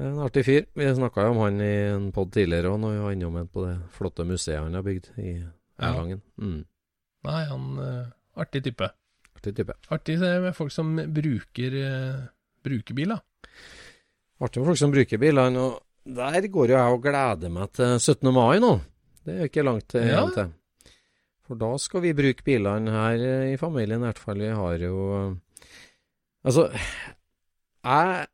[0.00, 0.66] er en artig fyr.
[0.76, 3.66] Vi snakka jo om han i en pod tidligere òg, når vi var innom på
[3.66, 5.50] det flotte museet han har bygd i Ja.
[5.90, 6.20] Erlangen.
[6.38, 6.64] Mm,
[7.24, 8.06] Nei, han eh,
[8.40, 8.86] Artig type.
[9.36, 9.74] artig type.
[9.90, 12.28] Artig med folk som bruker,
[12.64, 13.18] bruker bil, da.
[14.40, 15.60] Artig med folk som bruker bilene.
[15.66, 18.30] Og der går jo jeg og gleder meg til 17.
[18.32, 18.72] mai nå.
[19.26, 20.24] Det er ikke langt igjen Ja.
[20.34, 20.52] til.
[21.46, 24.38] For da skal vi bruke bilene her eh, i familien, i hvert fall.
[24.40, 25.64] Vi har jo eh,
[26.46, 26.70] Altså,
[27.84, 28.26] jeg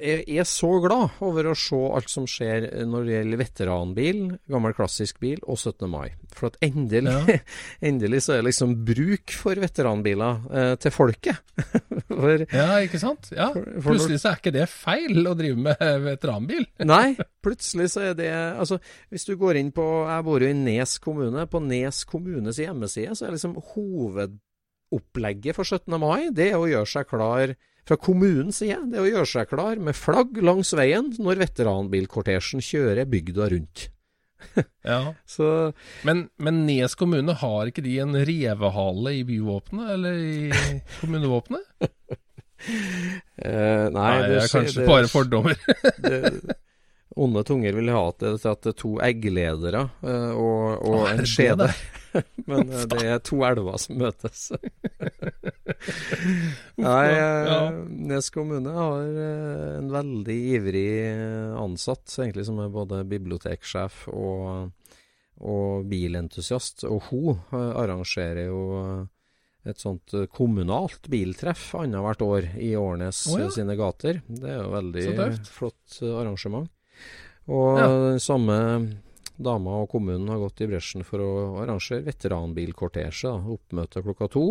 [0.00, 4.74] jeg er så glad over å se alt som skjer når det gjelder veteranbil, gammel
[4.76, 5.88] klassisk bil og 17.
[5.90, 6.08] mai.
[6.34, 7.38] For at endelig, Ja.
[7.90, 11.40] endelig så er det liksom bruk for veteranbiler eh, til folket.
[12.08, 13.30] for Ja, ikke sant?
[13.34, 16.66] Ja, For- for Plutselig så er ikke det feil å drive med veteranbil.
[16.86, 18.78] Nei, plutselig så er det Altså,
[19.12, 21.44] hvis du går inn på Jeg bor jo i Nes kommune.
[21.50, 25.98] På Nes kommunes hjemmeside så er liksom hovedopplegget for 17.
[26.00, 27.54] mai det er å gjøre seg klar
[27.88, 28.82] fra kommunens side.
[28.92, 33.88] Det å gjøre seg klar med flagg langs veien når veteranbilkortesjen kjører bygda rundt.
[34.86, 35.14] Ja.
[35.26, 35.72] Så
[36.06, 41.66] Men, men Nes kommune, har ikke de en revehale i byvåpenet, eller i kommunevåpenet?
[43.42, 45.58] eh, Nei, Nei, det er kanskje kanskje bare fordommer.
[46.06, 46.56] det,
[47.18, 51.32] Onde tunger vil ha det til det to eggledere eh, og, og en det det
[51.32, 51.68] skjede.
[52.46, 54.48] Men eh, det er to elver som møtes.
[56.76, 57.70] Nei, eh, Ja.
[57.88, 64.70] Nes kommune har eh, en veldig ivrig eh, ansatt, egentlig som er både biblioteksjef og,
[65.40, 66.84] og bilentusiast.
[66.88, 68.62] Og hun arrangerer jo
[69.68, 73.50] et sånt kommunalt biltreff annethvert år i Årnes oh, ja.
[73.52, 74.22] sine gater.
[74.26, 75.04] Det er jo veldig
[75.50, 76.70] flott arrangement.
[77.48, 77.88] Og Ja.
[78.12, 78.56] den samme
[79.38, 83.30] dama og kommunen har gått i bresjen for å arrangere veteranbilkortesje.
[83.54, 84.46] Oppmøte klokka to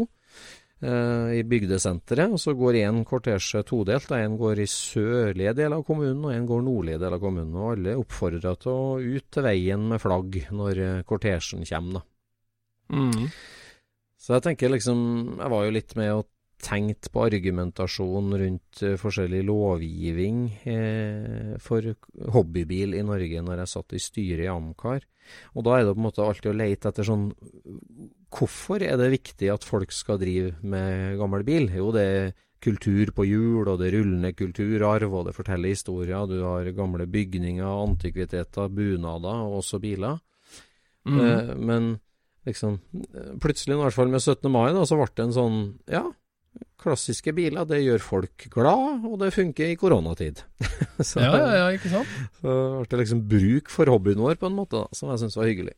[0.78, 2.34] i bygdesenteret.
[2.36, 4.12] Og så går én kortesje todelt.
[4.13, 7.56] Én går i sørlige del av kommunen, og en går nordlige del av kommunen.
[7.58, 12.02] Og alle er oppfordra til å ut til veien med flagg når eh, kortesjen kommer.
[12.02, 12.06] da.
[12.98, 13.30] Mm.
[14.18, 15.00] Så jeg tenker liksom
[15.42, 16.30] Jeg var jo litt med og
[16.63, 21.86] tenkt på argumentasjon rundt eh, forskjellig lovgivning eh, for
[22.34, 25.06] hobbybil i Norge når jeg satt i styret i Amcar.
[25.54, 27.30] Og da er det på en måte alltid å leite etter sånn
[28.34, 31.70] Hvorfor er det viktig at folk skal drive med gammel bil?
[31.72, 36.26] Jo, det er kultur på hjul, og det er rullende kulturarv, og det forteller historier.
[36.28, 40.18] Du har gamle bygninger, antikviteter, bunader og også biler.
[41.08, 41.20] Mm.
[41.24, 41.92] Eh, men
[42.48, 42.80] liksom
[43.44, 44.50] plutselig, i hvert fall med 17.
[44.52, 45.60] mai, da, så ble det en sånn
[45.92, 46.04] Ja,
[46.82, 50.42] klassiske biler, det gjør folk glad, og det funker i koronatid.
[51.00, 52.13] så, Ja, ja, ja, ikke sant?
[52.42, 55.38] så ble det liksom bruk for hobbyen vår, på en måte, da, som jeg syns
[55.40, 55.76] var hyggelig.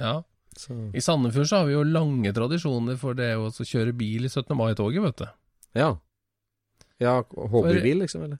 [0.00, 0.14] Ja.
[0.58, 4.30] Så, I Sandefjord så har vi jo lange tradisjoner for det å kjøre bil i
[4.30, 4.52] 17.
[4.58, 5.28] mai-toget, vet du.
[5.80, 5.90] ja.
[7.02, 8.38] Ja, hobbybil, liksom, eller?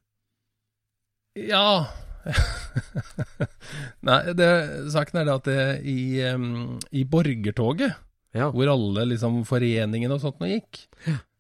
[1.35, 1.89] Ja
[4.07, 4.49] Nei, det,
[4.95, 7.97] saken er det at det, i, um, i borgertoget,
[8.37, 8.51] Ja.
[8.55, 10.85] hvor alle liksom foreningene og sånt nå gikk,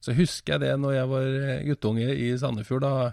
[0.02, 1.28] så husker jeg det når jeg var
[1.68, 3.12] guttunge i Sandefjord, da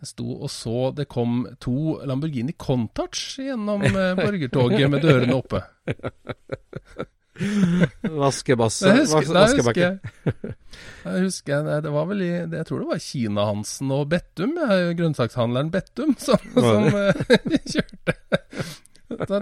[0.00, 5.60] jeg sto og så det kom to Lamborghini Contouch gjennom eh, borgertoget med dørene oppe.
[8.20, 8.90] Vaskebasse.
[8.98, 9.86] Husker, vaskebakke.
[11.04, 14.56] jeg husker det- var vel i Jeg tror det var Kina-Hansen og Bettum,
[14.98, 18.16] grønnsakshandleren Bettum, som, som eh, kjørte.
[19.10, 19.40] Så,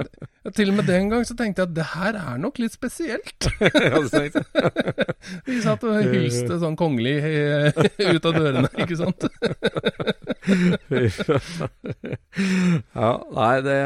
[0.57, 3.49] til og med den gang så tenkte jeg at det her er nok litt spesielt.
[3.59, 5.63] Det jeg.
[5.65, 7.73] Satt og hilste sånn kongelig eh,
[8.09, 9.27] ut av dørene, ikke sant.
[12.95, 13.79] ja, nei, det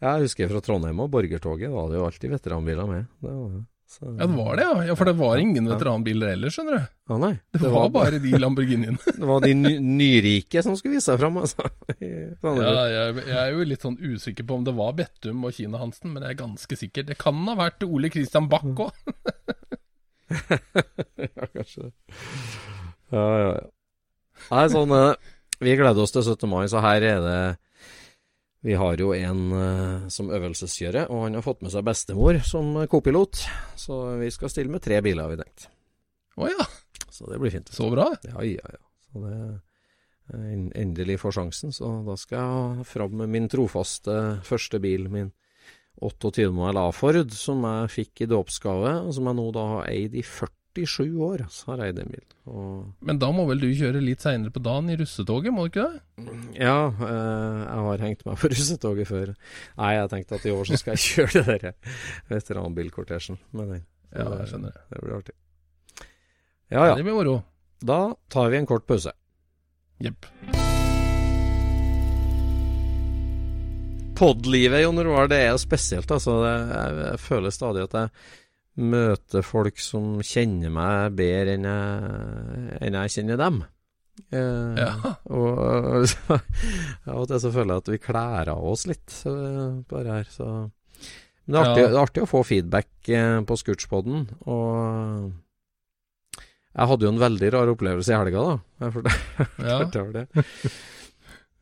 [0.00, 3.02] Jeg husker fra Trondheim og borgertoget var det jo alltid veteranbiler med.
[3.22, 4.74] Det var, Så, Ja, det var det, ja.
[4.86, 6.90] ja for det var ingen veteranbiler ellers, skjønner du.
[7.10, 7.32] Ja, nei.
[7.56, 9.00] Det, var, bare de Lamborghiniene.
[9.18, 11.66] Det var de ny, nyrike som skulle vise seg fram, altså.
[11.98, 15.56] I ja, jeg, jeg er jo litt sånn usikker på om det var Bettum og
[15.56, 17.08] Kina Hansen, men jeg er ganske sikker.
[17.08, 18.94] Det kan ha vært Ole Christian Bach òg.
[21.26, 21.92] ja, kanskje det.
[23.10, 23.66] Ja, ja, ja.
[24.52, 25.18] Nei, sånn er.
[25.60, 26.46] Vi gleder oss til 17.
[26.48, 27.40] mai, så her er det
[28.60, 32.74] Vi har jo en uh, som øvelseskjører, og han har fått med seg bestemor som
[32.92, 33.40] kopilot.
[33.80, 35.70] Så vi skal stille med tre biler, har vi tenkt.
[36.36, 36.68] Å ja,
[37.08, 37.72] Så det blir fint.
[37.72, 38.10] så bra.
[38.28, 38.82] Ja, ja, ja.
[39.10, 39.34] Så det
[40.36, 45.32] eh, endelig får sjansen, så da skal jeg fram med min trofaste første bil, min
[46.00, 50.14] 28 modell A-Ford, som jeg fikk i dåpsgave, og som jeg nå da har eid
[50.16, 50.24] i
[50.76, 51.46] 47 år.
[51.50, 52.22] sa har Emil
[53.00, 55.86] Men da må vel du kjøre litt seinere på dagen i russetoget, må du ikke
[55.90, 56.00] det?
[56.60, 59.34] ja, eh, jeg har hengt meg på russetoget før.
[59.76, 61.96] Nei, jeg tenkte at i år så skal jeg kjøre det der
[62.30, 63.84] veteranbilkortesjen med den.
[64.14, 64.78] Ja, jeg skjønner.
[64.90, 65.36] Det blir artig.
[66.70, 67.40] Ja ja, Det blir moro.
[67.82, 69.10] da tar vi en kort pause.
[70.00, 70.26] Jepp.
[74.20, 76.42] Podlivet, Jon Roar, det er spesielt, altså.
[76.44, 78.10] Det, jeg, jeg føler stadig at jeg
[78.76, 83.62] møter folk som kjenner meg bedre enn jeg, enn jeg kjenner dem.
[84.32, 85.14] Eh, Ja.
[85.32, 86.38] Og så,
[87.08, 90.12] av og til så føler jeg at vi kler av oss litt Bare på det
[90.12, 90.48] her, så
[91.46, 91.88] Men det er artig, Ja.
[91.88, 95.32] det er artig å få feedback eh, på Scootspoden, og
[96.70, 98.86] jeg hadde jo en veldig rar opplevelse i helga, da.
[98.86, 99.78] Jeg fortalte Ja.
[100.20, 100.44] det.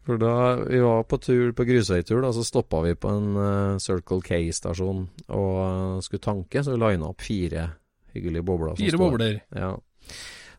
[0.08, 3.80] For da vi var på tur på grusveitur, da, så stoppa vi på en uh,
[3.82, 5.02] Circle K-stasjon
[5.36, 7.66] og uh, skulle tanke, så vi lina opp fire
[8.14, 8.78] hyggelige bobler.
[8.80, 9.42] Fire bobler.
[9.52, 9.74] Ja.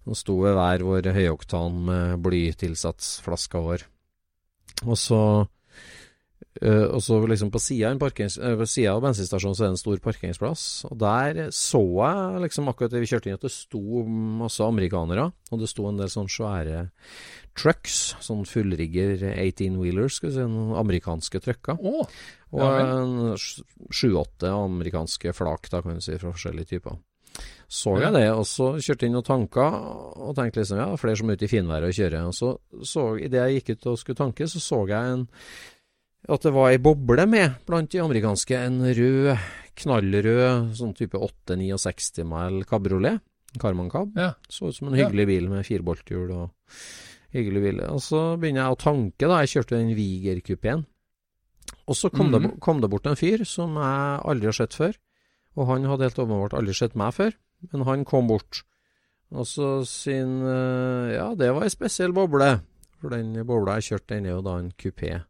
[0.05, 3.87] Som sto ved hver vår høyoktan med blytilsatsflaska vår.
[4.85, 5.21] Og så
[6.61, 10.63] eh, Og så liksom på sida av bensinstasjonen så er det en stor parkeringsplass.
[10.89, 15.29] Og der så jeg liksom akkurat det vi kjørte inn at det sto masse amerikanere.
[15.51, 16.85] Og det sto en del sånne svære
[17.59, 21.79] trucks, sånn fullrigger 18-wheelers, skal vi si, noen amerikanske trucker.
[21.81, 22.07] Oh,
[22.55, 23.35] Og Ja
[23.89, 26.97] sju-åtte amerikanske flak, da kan du si, fra forskjellige typer.
[27.69, 29.65] Så jeg det, og så kjørte inn og tanka,
[30.17, 32.29] og tenkte liksom ja, er flere som er ute i finværet og kjører.
[32.29, 35.27] Og så, så idet jeg gikk ut og skulle tanke, så så jeg en
[36.27, 38.57] at det var ei boble med blant de amerikanske.
[38.65, 39.37] En rød,
[39.79, 43.21] knallrød, sånn type 869 mile kabriolet.
[43.59, 44.11] Carman Cab.
[44.19, 44.33] Ja.
[44.49, 45.07] Så ut som en Ja.
[45.07, 46.51] hyggelig bil med firebolthjul og
[47.33, 47.79] hyggelig bil.
[47.89, 49.39] Og så begynner jeg å tanke, da.
[49.41, 50.85] Jeg kjørte den Viger-kupeen.
[51.87, 52.59] Og så kom, det, Mhm.
[52.59, 54.93] kom det bort en fyr som jeg aldri har sett før.
[55.57, 57.33] Og han hadde helt åpenbart aldri sett meg før,
[57.73, 58.63] men han kom bort.
[59.31, 62.61] Og så sin eh, Ja, det var ei spesiell boble.
[63.01, 65.23] For den bobla jeg kjørte, den er jo da en kupé.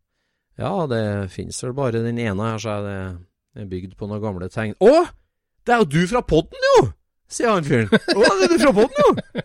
[0.59, 3.17] Ja, det fins vel bare den ene her, sa jeg.
[3.55, 4.75] Det er bygd på noen gamle tegn.
[4.83, 4.95] Å!
[5.63, 6.89] Det er jo du fra podden, jo!
[7.29, 7.91] sier han fyren.
[7.93, 9.43] Å, det er du fra podden, jo!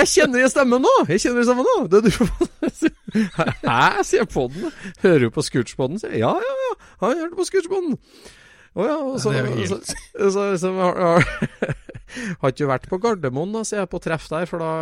[0.00, 0.94] Jeg kjenner igjen stemmen nå!
[1.12, 1.76] Jeg kjenner stemmen nå!
[1.90, 2.96] Det er du fra podden.
[3.70, 4.74] Hæ, sier podden.
[5.04, 6.02] Hører du på Scootspodden?
[6.02, 6.24] sier jeg.
[6.24, 6.90] Ja, ja, ja.
[7.04, 7.96] Han hørte på Scootspodden.
[8.70, 9.78] Å ja, og så, så,
[10.30, 14.46] så liksom, har, har, ikke du vært på Gardermoen, da, sier jeg, på treff der,
[14.50, 14.74] for da,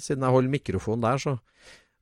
[0.00, 1.36] siden jeg holder mikrofonen der, så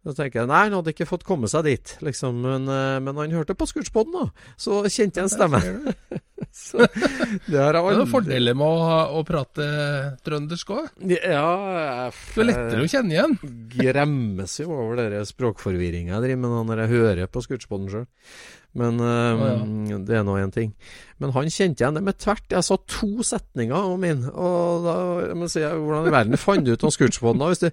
[0.03, 3.19] så tenker jeg, nei, han hadde ikke fått komme seg dit, liksom, men, eh, men
[3.21, 5.61] han hørte på Scootspoden, da, så kjente jeg en stemme.
[6.65, 6.89] så
[7.47, 9.69] det er noen fordeler med å, å prate
[10.27, 10.89] trøndersk òg.
[11.07, 13.39] Ja, Det er lettere å kjenne igjen.
[13.77, 18.11] gremmes jo over den språkforvirringa jeg driver med når jeg hører på Scootspoden sjøl.
[18.79, 20.71] Men eh, det er nå én ting.
[21.21, 22.47] Men han kjente igjen det med tvert.
[22.51, 24.95] Jeg sa to setninger om min, og da
[25.39, 27.69] må si hvordan i verden fant du ut om Scootspoden da, hvis du,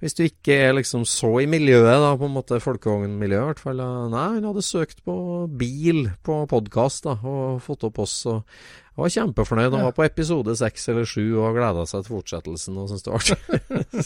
[0.00, 3.64] hvis du ikke er liksom så i miljøet, da, på en måte folkevognmiljøet i hvert
[3.66, 3.82] fall.
[4.14, 5.18] Nei, han hadde søkt på
[5.60, 8.16] bil på podkast, og fått opp oss.
[8.30, 8.44] og
[8.94, 9.72] jeg var kjempefornøyd.
[9.74, 13.10] Han var på episode seks eller sju og gleda seg til fortsettelsen og syntes det
[13.10, 13.38] var artig.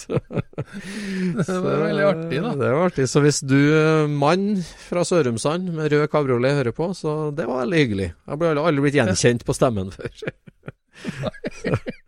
[0.01, 0.22] Så-
[1.48, 2.53] Det var veldig artig, da.
[2.57, 3.05] det var artig.
[3.12, 7.66] Så hvis du, eh, mann fra Sørumsand med rød kabriolet, hører på, så det var
[7.66, 8.09] veldig hyggelig.
[8.29, 10.09] Jeg ble aldri- blitt gjenkjent på stemmen før.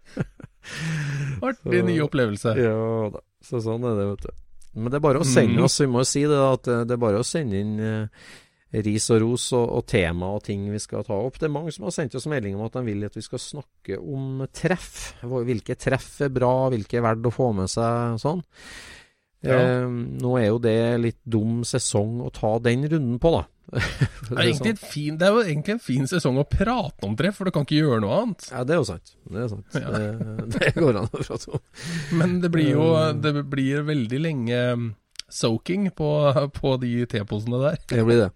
[1.42, 2.52] Artig ny opplevelse.
[2.58, 3.20] Ja da.
[3.44, 4.32] Så sånn er det, vet du.
[4.80, 5.64] Men det er bare å sende Mhm.
[5.64, 7.80] oss, vi må jo si det, da, at det det er bare å sende inn
[7.80, 8.06] eh,
[8.70, 11.40] ris og ros og, og tema og ting vi skal ta opp.
[11.40, 13.42] Det er mange som har sendt oss melding om at de vil at vi skal
[13.42, 15.16] snakke om treff.
[15.22, 18.42] Hvilke treff er bra, hvilke er verdt å få med seg og sånn.
[19.40, 19.56] Ja.
[19.56, 19.86] Eh,
[20.20, 23.46] nå er jo det litt dum sesong å ta den runden på, da.
[24.30, 27.36] Det er, et fin, det er jo egentlig en fin sesong å prate om treff,
[27.38, 28.48] for du kan ikke gjøre noe annet.
[28.50, 29.12] Ja, det er jo sant.
[29.30, 29.78] Det er sant.
[29.78, 29.92] Ja.
[29.94, 31.62] Det, det går an å prate om.
[32.18, 32.88] Men det blir jo
[33.22, 34.90] det blir veldig lenge um,
[35.30, 36.10] soaking på,
[36.56, 37.80] på de teposene der.
[37.90, 38.30] Det blir det.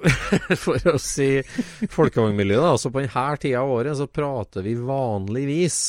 [0.64, 1.28] for å si
[1.92, 5.80] folkevognmiljøet, Altså på denne tida av året så prater vi vanligvis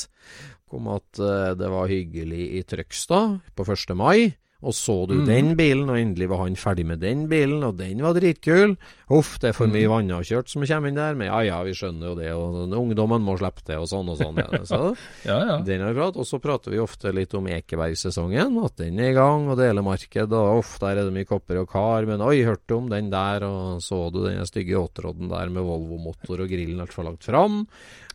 [0.72, 3.96] om at eh, det var hyggelig i Trøgstad på 1.
[4.00, 4.32] mai.
[4.62, 5.26] Og så du mm.
[5.26, 8.76] den bilen, og endelig var han ferdig med den bilen, og den var dritkul.
[9.12, 12.12] Uff, det er for mye vannavkjørt som kommer inn der, men ja ja, vi skjønner
[12.12, 14.38] jo det, og ungdommen må slippe det, og sånn og sånn.
[14.38, 14.62] Ja.
[14.72, 14.82] Så,
[15.26, 15.58] Ja, ja.
[15.66, 19.12] den har vi pratet, og så prater vi ofte litt om Ekebergsesongen, at den er
[19.12, 22.38] i gang, og delemarked, og uff, der er det mye kopper og kar, men oi,
[22.48, 26.54] hørte du om den der, og så du den stygge åtrodden der med Volvo-motor og
[26.54, 27.64] grillen altfor langt fram,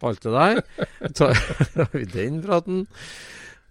[0.06, 0.62] alt det der.
[1.76, 2.86] Har vi den praten.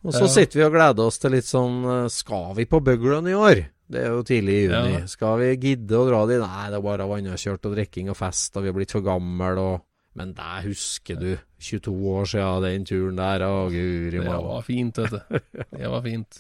[0.05, 3.29] Og så sitter vi og gleder oss til litt sånn eh, Skal vi på Buglen
[3.31, 3.63] i år?
[3.85, 4.93] Det er jo tidlig i juni.
[4.95, 5.01] Ja.
[5.09, 6.41] Skal vi gidde å dra dit?
[6.41, 9.51] Nei, det er bare vannavkjørt og drikking og fest, og vi har blitt for gamle,
[9.61, 9.85] og
[10.15, 14.97] Men der husker du 22 år siden den turen der, å guri Det var fint,
[14.97, 15.39] vet du.
[15.81, 16.39] Det var fint.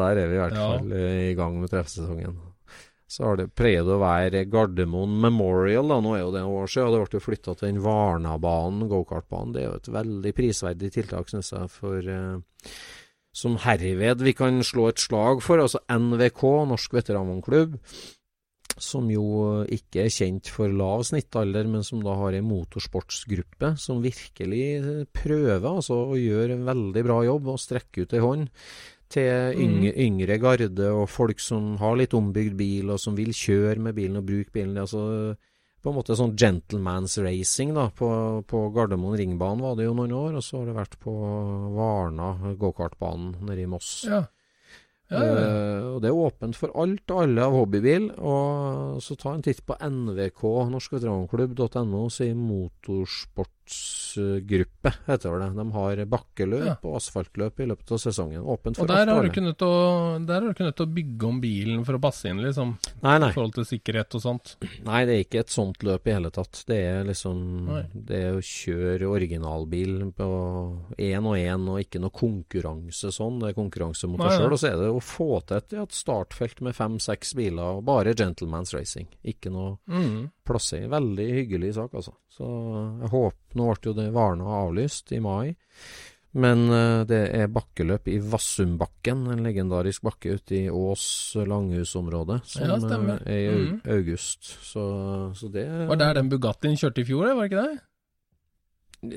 [0.00, 2.38] Der er vi i hvert fall eh, i gang med treffsesongen.
[3.08, 5.96] Så har det pleid å være Gardermoen Memorial, da.
[6.04, 6.90] Nå er jo det noen år siden.
[6.90, 9.54] og Det ble flytta til den Varnabanen, gokartbanen.
[9.54, 12.76] Det er jo et veldig prisverdig tiltak, synes jeg, for eh,
[13.38, 15.62] Som herved vi kan slå et slag for.
[15.64, 17.80] Altså NVK, Norsk veteranvognklubb.
[18.78, 19.24] Som jo
[19.72, 25.66] ikke er kjent for lav snittalder, men som da har en motorsportsgruppe som virkelig prøver
[25.72, 28.52] altså, å gjøre en veldig bra jobb og strekke ut ei hånd
[29.12, 33.80] til yngre, yngre garde og folk som har litt ombygd bil, og som vil kjøre
[33.88, 34.76] med bilen og bruke bilen.
[34.80, 35.34] Altså,
[35.78, 38.08] på en måte sånn gentleman's racing da, på,
[38.48, 41.14] på Gardermoen ringbane var det jo noen år, og så har det vært på
[41.76, 44.02] Varna gokartbanen nede i Moss.
[44.08, 44.24] Ja.
[45.08, 45.36] Ja, ja.
[45.40, 48.10] Eh, og det er åpent for alt og alle av hobbybil.
[48.20, 52.36] Og så ta en titt på NVK, Norsk Veteranklubb.no, sier
[53.68, 55.48] motorsportsgruppe, heter det.
[55.56, 56.76] De har bakkeløp Ja.
[56.82, 58.42] og asfaltløp i løpet av sesongen.
[58.42, 60.94] Åpent for Og der har, du til å, der har du ikke nødt til å
[60.94, 62.76] bygge om bilen for å passe inn, liksom.
[63.02, 63.30] Nei, nei.
[63.30, 64.56] I forhold til sikkerhet og sånt.
[64.84, 66.64] Nei, det er ikke et sånt løp i hele tatt.
[66.66, 67.82] Det er liksom Nei.
[67.92, 70.28] Det er å kjøre originalbil på
[70.98, 73.38] én og én, og ikke noe konkurranse sånn.
[73.40, 74.52] Det er konkurranse mot deg sjøl.
[74.52, 78.14] Og så er det å få til et, et startfelt med fem-seks biler, og bare
[78.14, 79.06] gentleman's racing.
[79.24, 80.30] Ikke noe Mm.
[80.44, 80.88] plassering.
[80.90, 82.12] Veldig hyggelig sak, altså.
[82.38, 82.48] Så
[83.02, 85.56] jeg håper Nå ble jo det Varna avlyst i mai.
[86.38, 92.68] Men eh, det er bakkeløp i Vassumbakken, en legendarisk bakke ute i Ås langhusområde, som
[92.68, 93.22] Ja, stemmer.
[93.26, 93.80] eh, er i Mhm.
[93.88, 94.42] august.
[94.62, 97.80] Så, så det Var der den Bugattien kjørte i fjor, var det ikke det?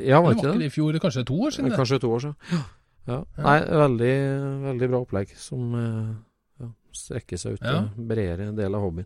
[0.08, 0.60] Ja, var det ikke var ikke det?
[0.60, 1.00] det i fjor?
[1.00, 1.70] Kanskje to år siden?
[1.70, 1.78] det?
[1.78, 2.36] Kanskje to år siden.
[2.52, 2.62] Ja.
[3.08, 3.44] Ja.
[3.44, 4.16] Nei, veldig,
[4.64, 6.16] veldig bra opplegg som eh,
[6.62, 7.88] ja, strekker seg ut Ja.
[7.96, 9.06] til bredere del av hobbyen.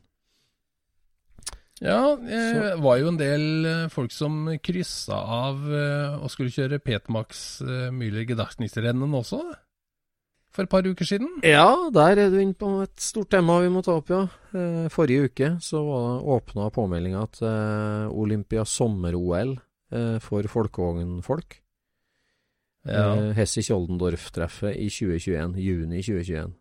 [1.84, 6.80] Ja, det var jo en del eh, folk som kryssa av eh, og skulle kjøre
[6.80, 7.62] Petmax
[7.92, 9.42] Müller Gedachnisrennen også,
[10.56, 11.28] for et par uker siden.
[11.44, 14.22] Ja, der er du inne på et stort tema vi må ta opp, ja.
[14.56, 19.56] Eh, Forrige uke så var åpna påmeldinga til eh, Olympia sommer-OL
[19.92, 21.60] eh, for folkevognfolk.
[22.86, 23.34] Ja.
[23.34, 26.54] Hessi Kjoldendorf-treffet i 2021, juni 2021.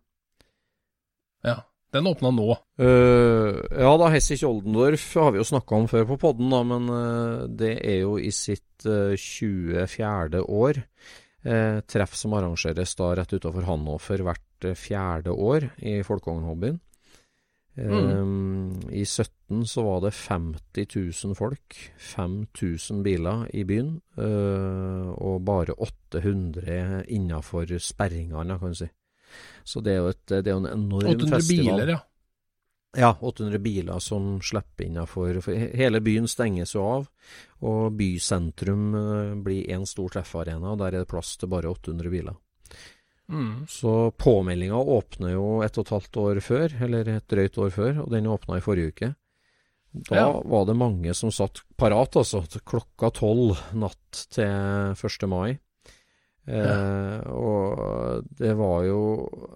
[1.45, 1.59] ja.
[1.95, 2.49] Den åpna nå.
[2.81, 7.45] Uh, ja da, Hessich-Oldendorf har vi jo snakka om før på podden, da, men uh,
[7.47, 10.43] det er jo i sitt uh, 24.
[10.43, 10.83] år.
[11.45, 16.79] Eh, treff som arrangeres da rett utafor Hannover hvert eh, fjerde år i folkevognhobbyen.
[17.77, 18.31] Eh,
[18.89, 25.77] I 17 så var det 50 000 folk, 5000 biler i byen, eh, og bare
[25.77, 28.89] 800 innafor sperringene, kan du si.
[29.65, 31.65] Så det er jo, et, det er en enorm 800 festival.
[31.79, 32.01] biler, ja.
[32.95, 35.41] Ja, 800 biler som slipper innafor.
[35.75, 37.07] Hele byen stenges jo av,
[37.65, 42.13] og bysentrum eh, blir én stor treffarena, og der er det plass til bare 800
[42.13, 42.37] biler.
[43.27, 43.65] Mm.
[43.67, 48.01] Så påmeldinga åpner jo et og et halvt år før, eller et drøyt år før,
[48.05, 49.11] og den åpna i forrige uke.
[50.09, 50.41] Da Ja.
[50.45, 54.45] var det mange som satt parat, altså, klokka tolv natt til
[54.95, 55.27] 1.
[55.27, 55.57] mai.
[56.45, 58.99] Eh, og det var jo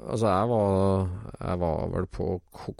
[0.10, 1.04] Altså, jeg var,
[1.38, 2.30] jeg var vel på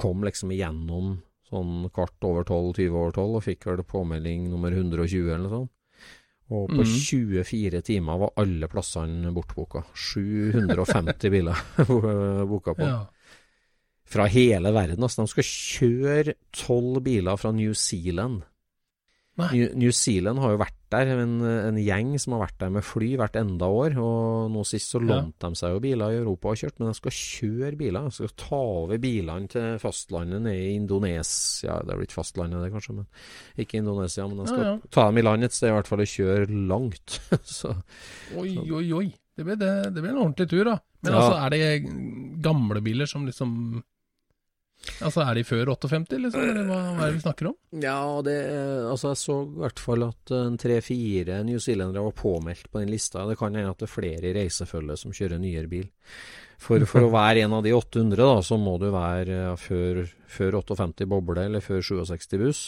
[0.01, 1.12] Kom liksom igjennom
[1.45, 5.53] sånn kvart over tolv, 20 over tolv, og fikk vel påmelding nummer 120 eller noe
[5.53, 5.72] sånt.
[6.49, 6.91] Og på mm.
[7.05, 9.82] 24 timer var alle plassene bortboka.
[9.93, 11.64] 750 biler
[12.53, 12.86] boka på.
[12.86, 12.99] ja.
[14.10, 15.05] Fra hele verden.
[15.05, 18.41] Altså, de skal kjøre tolv biler fra New Zealand.
[19.53, 22.83] New, New Zealand har jo vært der, en, en gjeng som har vært der med
[22.83, 23.95] fly hvert enda år.
[24.01, 25.07] Og nå sist så Ja.
[25.21, 28.07] lånte de seg jo biler i Europa og kjørt, men de skal kjøre biler.
[28.09, 31.79] De skal ta over bilene til fastlandet nede i Indonesia.
[31.85, 33.07] Det er blitt fastlandet, det kanskje, men
[33.57, 34.27] ikke Indonesia.
[34.27, 34.79] Men de skal Ja, ja.
[34.91, 37.19] ta dem i land et sted, i hvert fall, og kjøre langt.
[37.45, 37.75] så
[38.35, 39.07] Oi, oi, oi.
[39.39, 40.79] Det blir, det, det ble en ordentlig tur, da.
[41.03, 41.19] Men Ja.
[41.21, 43.83] altså, er det gamle biler som liksom
[45.03, 46.41] Altså, er de før 58, liksom?
[46.49, 47.55] Eller hva, hva er det vi snakker om?
[47.84, 48.36] Ja, det,
[48.89, 53.25] altså jeg så i hvert fall at en tre-fire newzealendere var påmeldt på den lista.
[53.27, 55.89] Det kan hende at det er flere i reisefølget som kjører nyere bil.
[56.59, 60.57] For, for å være en av de 800, da, så må du være før, før
[60.63, 62.63] 58 boble eller før 67 buss.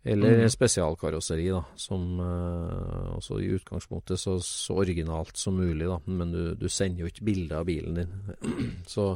[0.00, 0.48] Eller Mm.
[0.48, 5.98] spesialkarosseri, da, som eh, altså i utgangspunktet så, så originalt som mulig, da.
[6.08, 8.14] Men du, du sender jo ikke bilde av bilen din.
[8.88, 9.10] så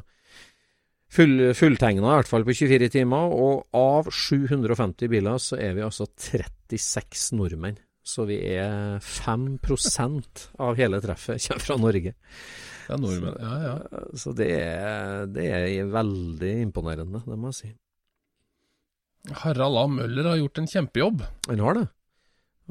[1.14, 3.32] full, fulltegna i hvert fall på 24 timer.
[3.34, 7.78] Og av 750 biler så er vi altså 36 nordmenn.
[8.04, 12.12] Så vi er 5% av hele treffet kommer fra Norge.
[12.90, 13.38] Ja, nordmenn.
[13.40, 14.02] Ja, ja.
[14.20, 17.70] Så det er, det er veldig imponerende, det må jeg si.
[19.40, 19.86] Harald A.
[19.88, 21.22] Møller har gjort en kjempejobb.
[21.48, 21.86] Han har det.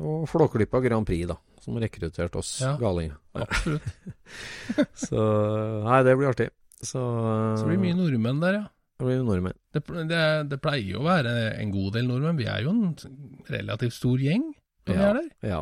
[0.06, 2.76] Og Flåklypa Grand Prix, da, som rekrutterte oss Ja.
[2.78, 3.18] galinger.
[3.34, 3.90] Absolutt.
[5.08, 5.18] Så
[5.88, 6.50] nei, det blir artig.
[6.84, 7.02] Så,
[7.58, 8.64] Så det blir mye nordmenn der, ja.
[9.00, 9.56] det blir nordmenn.
[9.74, 12.38] Det, det, det pleier jo å være en god del nordmenn.
[12.38, 12.96] Vi er jo en
[13.50, 14.50] relativt stor gjeng
[14.86, 15.08] når vi Ja.
[15.10, 15.30] er der.
[15.48, 15.62] Ja.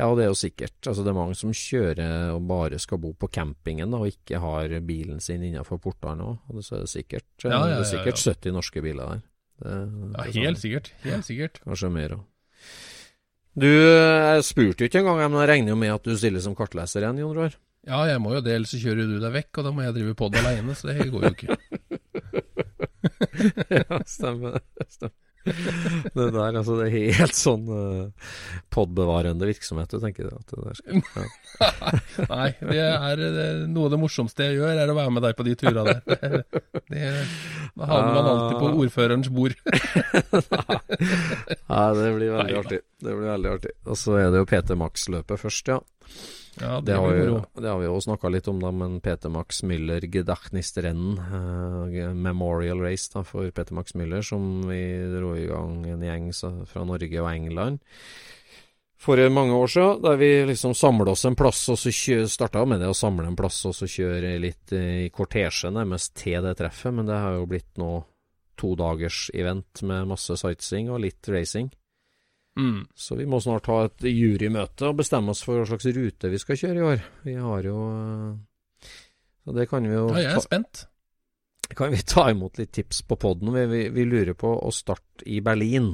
[0.00, 0.78] ja, og det er jo sikkert.
[0.88, 4.40] Altså, det er mange som kjører og bare skal bo på campingen da, og ikke
[4.40, 6.60] har bilen sin innenfor portene òg.
[6.64, 8.32] Så er det sikkert, Ja, ja, det er sikkert ja.
[8.32, 9.22] 70 norske biler der.
[9.60, 10.92] Det, Ja, det er helt sånn- sikkert.
[11.04, 11.60] Helt sikkert.
[11.66, 12.22] Kanskje mer òg.
[13.60, 16.54] Du, jeg spurte jo ikke engang, men jeg regner jo med at du stiller som
[16.56, 17.56] kartleser igjen, Jon Roar?
[17.88, 19.96] Ja, jeg må jo det, ellers så kjører du deg vekk, og da må jeg
[19.96, 21.56] drive pod aleine, så det går jo ikke.
[23.80, 25.10] ja, stemmer det.
[25.40, 28.28] Det der, altså, det er helt sånn uh,
[28.72, 31.24] podbevarende virksomhet, du tenker at det der skal ja.
[32.34, 35.38] Nei, det er det, noe av det morsomste jeg gjør, er å være med deg
[35.38, 36.04] på de turene der.
[36.04, 36.44] Det,
[36.92, 37.10] det,
[37.80, 39.56] da havner man alltid på ordførerens bord.
[41.72, 42.84] Nei, det blir veldig artig.
[43.00, 43.72] Det blir veldig artig.
[43.86, 45.80] Og så er det jo PT Max-løpet først, ja.
[46.60, 49.30] Ja, Det det har, jo, det har vi jo snakka litt om, da, men PT
[49.32, 51.20] Max Müller Gedachnisrennen,
[51.94, 54.82] eh, Memorial Race da, for PT Max Müller, som vi
[55.14, 57.80] dro i gang en gjeng så, fra Norge og England
[59.00, 61.90] for mange år siden, der vi liksom samla oss en plass, og så
[62.28, 66.12] starta med det å samle en plass, og så kjøre litt eh, i kortesje nærmest
[66.20, 68.02] til det treffet, men det har jo blitt nå
[68.60, 71.70] to dagers event med masse sightseeing og litt racing.
[72.58, 72.84] Mm.
[72.94, 76.40] Så vi må snart ha et jurymøte og bestemme oss for hva slags rute vi
[76.42, 77.04] skal kjøre i år.
[77.26, 78.90] Vi har jo eh,
[79.44, 80.88] Så det kan vi jo Ja, jeg er ta,
[81.78, 83.52] kan vi ta imot litt tips på poden.
[83.54, 85.92] Vi, vi, vi lurer på å starte i Berlin.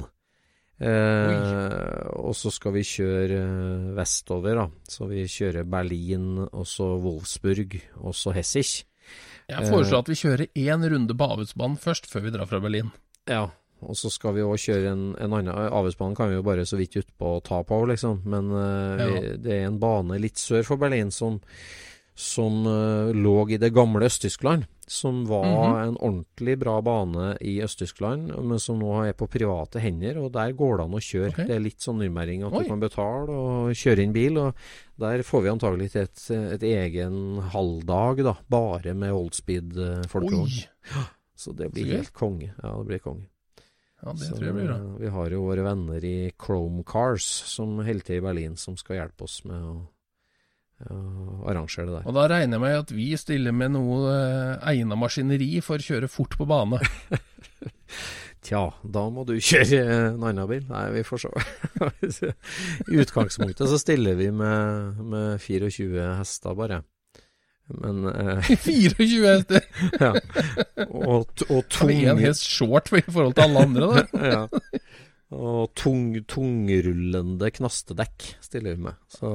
[0.77, 4.67] Eh, og så skal vi kjøre eh, vestover, da.
[4.89, 8.81] Så vi kjører Berlin, og så Wolfsburg, og så Hessich.
[9.47, 12.91] Jeg foreslår at vi kjører én runde på Avutsbanen først, før vi drar fra Berlin.
[13.29, 13.45] Ja,
[13.81, 16.77] og så skal vi òg kjøre en, en annen Avesbanen kan vi jo bare så
[16.79, 18.23] vidt utpå og ta på, liksom.
[18.25, 21.37] Men eh, vi, det er en bane litt sør for Berlin som,
[22.17, 24.65] som uh, lå i det gamle Øst-Tyskland.
[24.87, 25.81] Som var Mhm.
[25.83, 30.17] en ordentlig bra bane i Øst-Tyskland, men som nå er på private hender.
[30.23, 31.31] Og der går det an å kjøre.
[31.33, 31.45] Okay.
[31.45, 32.63] Det er litt sånn nymering at Oi.
[32.63, 34.37] du kan betale og kjøre inn bil.
[34.39, 34.55] Og
[34.97, 38.37] der får vi antagelig et, et egen halvdag, da.
[38.49, 40.55] Bare med oldspeed-folkevogn.
[41.37, 42.53] Så det blir helt konge.
[42.63, 43.27] Ja, det blir konge.
[44.07, 44.77] Ja, det Så, tror jeg blir bra.
[45.01, 49.01] Vi har jo våre venner i Chrome Cars som holder til i Berlin, som skal
[49.01, 49.73] hjelpe oss med å,
[50.87, 50.99] å
[51.51, 52.05] arrangere det der.
[52.07, 55.87] Og da regner jeg med at vi stiller med noe eh, egnet maskineri for å
[55.89, 56.79] kjøre fort på bane.
[58.47, 60.63] Tja, da må du kjøre en annen bil.
[60.71, 62.31] Nei, vi får se.
[62.91, 66.85] I utgangspunktet så stiller vi med, med 24 hester, bare.
[67.69, 69.65] Men eh, 24 hester!
[70.05, 70.13] ja.
[70.87, 74.31] Og, og tung En én hest short i forhold til alle andre, da?
[74.31, 74.45] ja.
[75.35, 78.95] Og tung, tungrullende knastedekk stiller vi med.
[79.11, 79.27] Så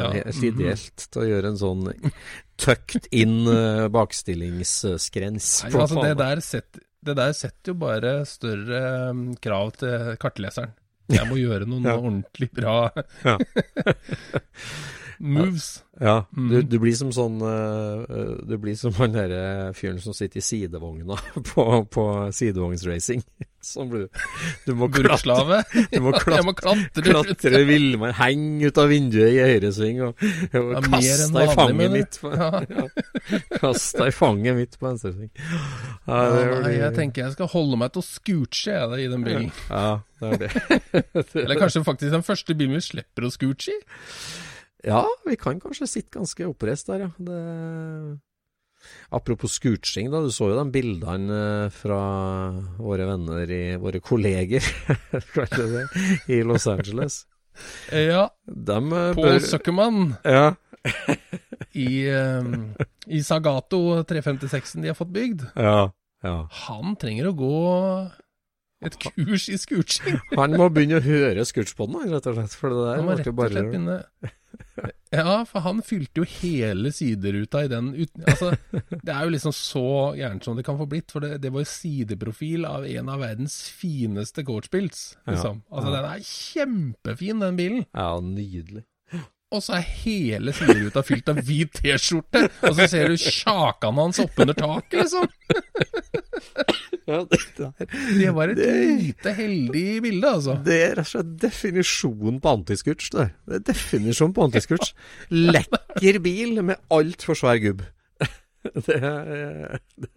[0.00, 0.08] Ja.
[0.16, 1.84] helt ideelt til å gjøre en sånn
[2.58, 5.50] tucked in eh, bakstillingsskrens.
[5.68, 8.82] Nei, altså, det, der setter, det der setter jo bare større
[9.12, 10.74] um, krav til kartleseren.
[11.14, 11.94] Jeg må gjøre noen Ja.
[11.94, 12.90] ordentlig bra.
[15.18, 15.82] Moves.
[15.96, 16.48] Ja, Mm.
[16.50, 20.44] du, du blir som sånn eh, Du blir som han derre fyren som sitter i
[20.44, 21.16] sidevogna
[21.54, 22.04] på, på
[22.36, 23.22] sidevognsracing.
[23.66, 24.18] Sånn blir du.
[24.66, 25.56] Du må klatre,
[25.90, 27.62] du må klatre, må klatre, klatre.
[27.66, 30.20] villmann, henge ut av vinduet i høyresving og,
[30.52, 32.50] og Ja, kaste deg i fanget mitt på ja.
[33.56, 35.32] Kaste deg i fanget mitt på venstresving.
[35.40, 39.48] Ja, Ja, nei, jeg tenker jeg skal holde meg til å scooche i den bilen.
[39.72, 39.88] Ja,
[40.20, 41.04] det er det.
[41.42, 43.80] Eller kanskje faktisk den første bilen vi slipper å scooche i.
[44.86, 47.10] Ja, vi kan kanskje sitte ganske oppreist der, ja.
[47.18, 47.40] Det...
[49.10, 50.20] Apropos scooching, da.
[50.22, 52.00] Du så jo de bildene eh, fra
[52.78, 54.62] våre venner i Våre kolleger
[55.56, 55.86] det,
[56.30, 57.24] i Los Angeles.
[57.90, 60.54] Ja, De eh, Paul bør Zuckerman Ja.
[61.74, 62.76] i, um,
[63.10, 65.48] i Sagato 356-en de har fått bygd.
[65.58, 65.90] ja.
[66.24, 66.46] Ja.
[66.66, 67.56] Han trenger å gå
[68.86, 70.18] et kurs i scooching.
[70.36, 72.56] Han må begynne å høre Scootspoden, han, rett og slett.
[72.58, 73.98] For det der Han må rett og slett begynne
[75.16, 78.50] Ja, for han fylte jo hele sideruta i den uten, Altså,
[78.90, 79.84] det er jo liksom så
[80.18, 83.22] gærent som det kan få blitt, for det, det var jo sideprofil av en av
[83.22, 85.62] verdens fineste coachbills, liksom.
[85.70, 87.86] Altså, den er kjempefin, den bilen.
[87.94, 88.84] Ja, nydelig.
[89.54, 94.18] Og så er hele sideruta fylt av hvit T-skjorte, og så ser du kjakan hans
[94.24, 95.28] oppunder taket, liksom.
[97.06, 97.86] Ja, det, der.
[98.18, 100.56] Det var et lite heldig bilde, altså.
[100.66, 103.12] det er rett og slett definisjonen på antiscooch.
[103.14, 104.90] Det Det er definisjonen på antiscooch.
[105.30, 107.84] Lekker bil med altfor svær gubb.
[108.86, 110.10] Det det.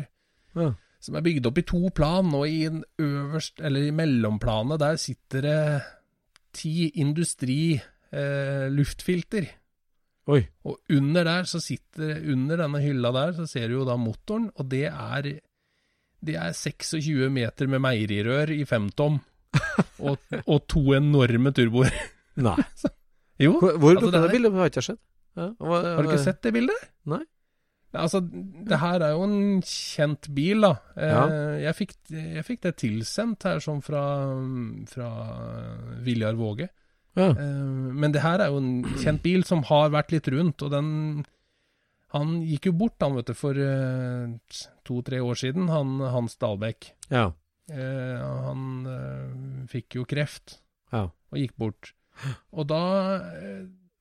[0.57, 0.71] Ja.
[1.05, 4.97] som er bygd opp i to plan, og i en øverst, eller i mellomplanet, der
[4.99, 5.59] sitter det
[6.57, 9.47] ti industri eh, luftfilter.
[10.33, 10.41] Oi.
[10.67, 14.49] Og under der, så sitter, under denne hylla der, så ser du jo da motoren,
[14.59, 15.29] og det er,
[16.27, 19.21] det er 26 meter med meierirør i femtom,
[20.09, 21.95] og, og to enorme turboer.
[22.43, 22.57] Nei.
[23.37, 24.53] Jo, Hvor, hvor altså, det det bildet?
[24.57, 24.99] Har jeg ikke sett.
[25.37, 25.47] Ja.
[25.61, 26.85] hva- har du ikke sett det bildet?
[27.13, 27.19] Nei.
[27.97, 30.73] Altså, det her er jo en kjent bil, da.
[30.97, 31.23] Eh, Ja.
[31.67, 34.03] jeg, fikk, jeg fikk det tilsendt her, sånn fra,
[34.91, 35.11] fra
[36.07, 36.69] Viljar Våge.
[37.17, 37.31] Ja.
[37.31, 40.71] Eh, men det her er jo en kjent bil som har vært litt rundt, og
[40.77, 41.25] den
[42.15, 44.31] Han gikk jo bort, han, vet du, for eh,
[44.87, 46.93] to-tre år siden, han Hans Dahlbekk.
[47.11, 47.33] ja.
[47.69, 50.61] Eh, han fikk jo kreft
[50.93, 51.09] Ja.
[51.11, 51.91] og gikk bort.
[52.55, 52.79] Og da,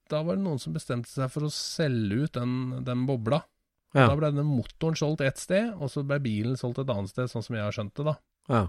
[0.08, 3.42] da var det noen som bestemte seg for å selge ut den, den bobla.
[3.96, 4.06] Ja.
[4.10, 7.30] Da ble denne motoren solgt ett sted, og så ble bilen solgt et annet sted,
[7.32, 8.14] sånn som jeg har skjønt det, da.
[8.52, 8.60] Ja.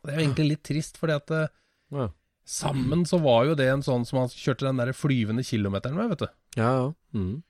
[0.00, 1.46] Det er jo egentlig litt trist, fordi at eh,
[1.92, 2.08] Ja.
[2.46, 6.08] sammen så var jo det en sånn som han kjørte den der flyvende kilometeren med,
[6.14, 6.28] vet du.
[6.56, 6.90] Ja, ja.
[7.12, 7.42] Mm.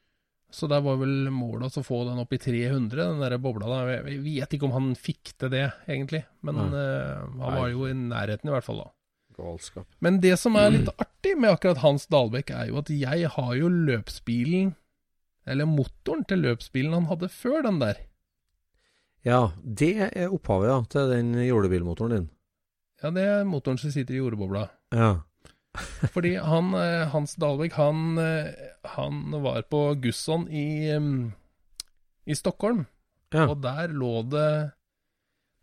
[0.51, 3.68] Så der var vel målet å få den opp i 300, den der bobla.
[3.70, 3.85] da.
[4.01, 7.93] Jeg vet ikke om han fikk til det, egentlig, men eh, han var jo i
[7.95, 8.91] nærheten i hvert fall, da.
[9.39, 9.87] Galskap.
[10.03, 13.53] Men det som er litt artig med akkurat Hans Dahlbekk, er jo at jeg har
[13.57, 14.74] jo løpsbilen,
[15.47, 18.03] eller motoren til løpsbilen han hadde før den der.
[19.26, 22.28] Ja, det er opphavet ja, til den jordebilmotoren din.
[23.03, 24.66] Ja, det er motoren som sitter i jordbobla.
[24.97, 25.11] Ja.
[26.14, 28.51] Fordi han, eh, Hans Dalvik, han, eh,
[28.97, 30.91] han var på Gusson i,
[32.26, 32.86] i Stockholm,
[33.30, 33.45] Ja.
[33.47, 34.72] og der lå det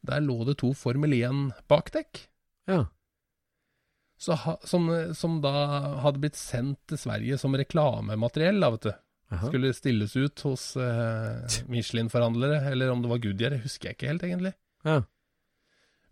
[0.07, 2.21] der lå det to Formel 1-bakdekk,
[2.69, 2.85] ja.
[4.15, 5.51] så ha, som, som da
[6.05, 8.93] hadde blitt sendt til Sverige som reklamemateriell, da, vet du.
[9.27, 9.47] Jaha.
[9.51, 14.11] Skulle stilles ut hos eh, Michelin-forhandlere, eller om det var Goodyear, det husker jeg ikke
[14.13, 14.53] helt, egentlig.
[14.87, 15.01] Ja.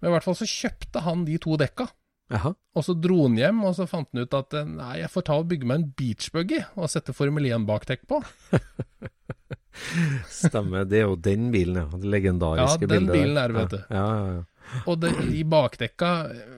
[0.02, 1.88] Men i hvert fall så kjøpte han de to dekka.
[2.36, 2.52] Aha.
[2.76, 5.26] Og så dro han hjem, og så fant han ut at eh, nei, jeg får
[5.30, 8.20] ta og bygge meg en beachbuggy og sette Formel 1-bakdekk på.
[10.32, 10.86] Stemmer.
[10.90, 11.88] Det er jo den bilen, ja.
[12.00, 13.16] Det legendariske Ja, den bildet.
[13.16, 13.80] bilen er det, vet du.
[13.96, 14.44] Ja, ja, ja.
[14.90, 16.12] Og det, de bakdekka,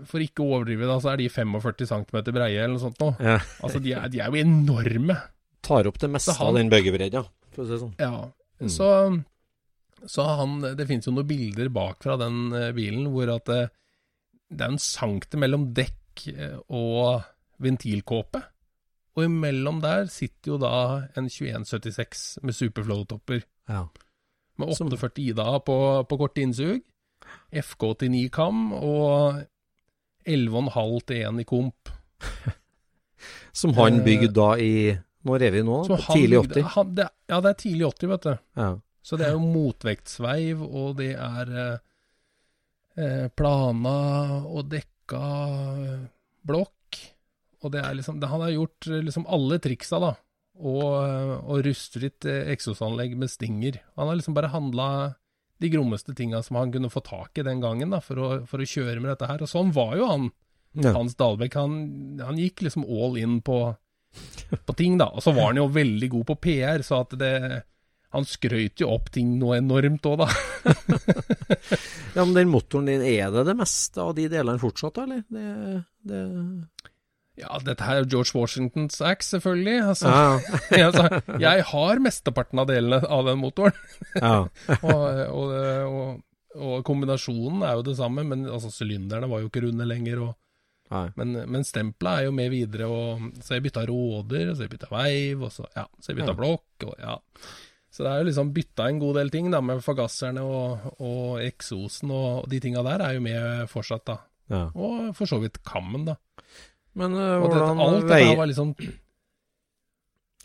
[0.07, 3.09] for ikke å overdrive, da, så er de 45 cm breie eller noe sånt nå.
[3.19, 3.37] ja.
[3.59, 5.17] Altså, de er, de er jo enorme.
[5.61, 7.95] Tar opp det meste han- av den bøygebredda, for å si det sånn.
[7.99, 8.29] Ja.
[8.61, 8.69] Mm.
[8.73, 8.87] Så,
[10.09, 13.69] så han Det finnes jo noen bilder bak fra den eh, bilen hvor at det,
[14.49, 17.23] det er en sankte mellom dekk eh, og
[17.61, 18.41] ventilkåpe.
[19.17, 20.71] Og imellom der sitter jo da
[21.17, 23.43] en 2176 med superflow-topper.
[23.69, 23.87] Ja.
[24.57, 25.77] Med Som- 48 Ida på,
[26.07, 26.81] på kort innsug.
[27.51, 29.43] FK89 kam og
[30.25, 31.89] 11,5 til 1 i komp.
[33.53, 34.97] Som han Eh, bygde da i
[35.27, 35.81] Når er vi nå?
[35.91, 36.69] Han tidlig 80?
[36.75, 38.33] Han, det, ja, det er tidlig 80, vet du.
[38.61, 38.69] Ja.
[39.07, 41.83] Så det er jo motvektsveiv, og det er eh,
[42.99, 43.97] eh, plana
[44.45, 45.23] og dekka
[45.83, 46.07] eh,
[46.47, 47.01] blokk.
[47.63, 50.15] Og det er liksom det, Han har gjort eh, liksom alle triksa, da.
[50.57, 50.89] Og,
[51.45, 53.77] og rustfritt eksosanlegg med stinger.
[53.99, 54.87] Han har liksom bare handla
[55.61, 58.61] de grommeste tinga som han kunne få tak i den gangen, da, for å, for
[58.61, 59.41] å kjøre med dette her.
[59.41, 60.29] Og sånn var jo han.
[60.77, 60.93] Ja.
[60.93, 61.77] Hans Dahlbekk, han,
[62.21, 63.61] han gikk liksom all in på,
[64.67, 65.09] på ting, da.
[65.13, 67.33] Og så var han jo veldig god på PR, så at det
[68.15, 70.27] Han skrøt jo opp ting noe enormt òg, da.
[72.15, 75.25] Ja, men den motoren din, er det det meste av de delene fortsatt, eller?
[75.29, 76.21] Det, det...
[77.37, 79.75] Ja, dette her er George Washingtons axe, selvfølgelig.
[79.91, 80.13] Altså,
[80.79, 83.77] Ja, altså, jeg har mesteparten av delene av den motoren.
[84.15, 84.39] ja.
[84.79, 85.53] og, og,
[85.91, 86.23] og,
[86.57, 90.23] og kombinasjonen er jo det samme, men altså, sylinderne var jo ikke runde lenger.
[90.29, 90.33] Og.
[91.19, 94.71] Men, men stempelet er jo med videre, og, så jeg bytta råder, og så jeg
[94.75, 96.37] bytta veiv, og så, ja, så jeg bytta Ja.
[96.39, 96.85] blokk.
[96.87, 97.17] Og, ja.
[97.91, 101.41] Så det er jo liksom bytta en god del ting, da, med forgasserne og, og
[101.43, 104.17] eksosen, og de tinga der er jo med fortsatt, da.
[104.53, 104.63] ja.
[104.75, 106.15] Og for så vidt kammen, da.
[106.97, 108.71] Men uh, hvordan dette, alt dette vei, her var liksom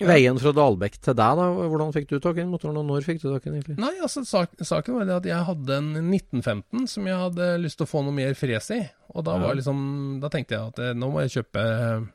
[0.00, 1.44] veien fra Dalbekk til deg, da?
[1.68, 3.76] Hvordan fikk du tak i den motoren, og når fikk du tak i den, egentlig?
[3.78, 7.76] Nei, altså sak, saken var det at jeg hadde en 1915 som jeg hadde lyst
[7.78, 8.80] til å få noe mer fres i.
[9.14, 9.46] Og da, Ja.
[9.46, 12.08] var liksom, da tenkte jeg at eh, nå må jeg kjøpe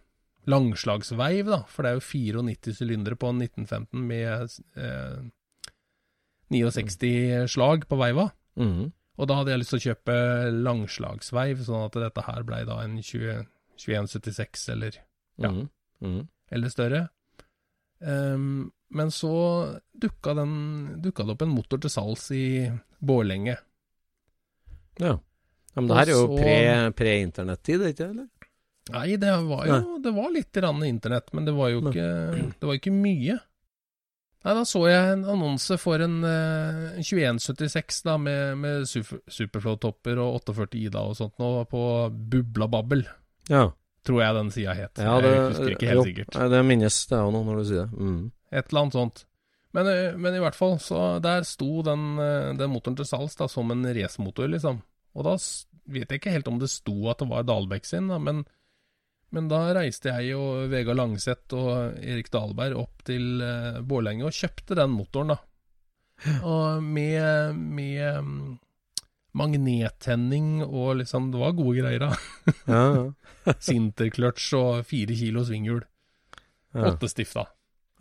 [0.47, 1.61] langslagsveiv, da.
[1.67, 5.19] For det er jo 94 sylindere på en 1915 med eh,
[6.51, 8.31] 69 slag på veiva.
[8.55, 8.93] Mhm.
[9.17, 10.15] Og da hadde jeg lyst til å kjøpe
[10.61, 13.47] langslagsveiv, sånn at dette her blei da en 20,
[13.81, 14.91] 2176 eller,
[15.39, 15.49] Ja.
[15.49, 15.69] mm
[16.01, 16.27] -hmm.
[16.51, 17.09] eller større.
[18.01, 19.31] Ehm, men så
[19.97, 22.43] dukka, den, dukka det opp en motor til salgs i
[23.03, 23.57] Bårlenge.
[24.99, 25.07] Ja.
[25.07, 25.17] ja.
[25.75, 28.27] Men det her er jo så- pre- pre-internett-tid, er ikke eller?
[28.87, 32.73] Nei, det var jo det var litt internett, men det var jo ikke, det var
[32.79, 33.35] ikke mye.
[34.45, 40.17] Nei, da så jeg en annonse for en eh, 2176 da, med, med super, Superflow-topper
[40.23, 41.81] og 48 Ida og sånt nå på
[42.31, 43.03] Bubla Babbel,
[43.49, 43.71] Ja.
[44.07, 45.01] Tror jeg den sida het.
[45.03, 46.37] ja det, jeg husker ikke helt jo, sikkert.
[46.53, 48.07] Det minnes det jo nå når du sier det.
[48.07, 48.21] Mm.
[48.51, 49.23] Et eller annet sånt.
[49.75, 53.35] Men, eh, men i hvert fall, så der sto den, eh, den motoren til salgs
[53.37, 54.79] da, som en racermotor, liksom.
[55.17, 55.35] Og da
[55.87, 58.43] vet jeg ikke helt om det sto at det var Dahlbekk sin, da, men,
[59.35, 64.35] men da reiste jeg og Vegard Langseth og Erik Dahlberg opp til eh, Bårlenge og
[64.35, 65.43] kjøpte den motoren, da.
[66.41, 68.53] Og med, med mm,
[69.37, 72.53] magnettenning og liksom Det var gode greier, da.
[72.67, 72.83] Ja,
[74.57, 75.83] og fire kilo svinghjul.
[76.75, 76.91] Ja.
[76.93, 77.47] Åtte stifta.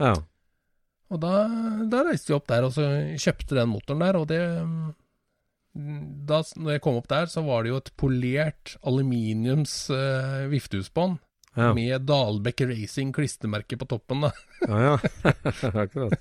[0.02, 0.14] ja.
[1.06, 1.44] Og da,
[1.86, 2.82] da reiste vi opp der og så
[3.14, 4.88] kjøpte den motoren der, og det mm,
[6.26, 11.20] da, når jeg kom opp der, så var det jo et polert aluminiums uh, viftehusbånd
[11.56, 11.70] Ja.
[11.72, 14.26] med Dalbekk Racing klistremerke på toppen.
[14.26, 14.32] da.
[14.66, 15.30] ja, ja.
[15.84, 16.18] Akkurat.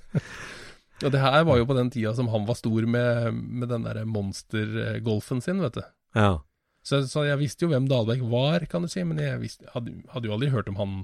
[1.04, 3.84] Og det her var jo på den tida som han var stor med, med den
[3.84, 5.82] derre monstergolfen sin, vet du.
[6.16, 6.30] Ja.
[6.86, 9.98] Så, så jeg visste jo hvem Dahlbekk var, kan du si, men jeg visste, hadde,
[10.12, 10.98] hadde jo aldri hørt om han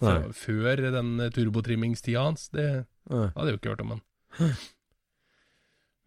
[0.00, 2.48] før den turbotrimmingstida hans.
[2.54, 3.26] Det, Nei.
[3.34, 4.04] hadde jeg jo ikke hørt om han.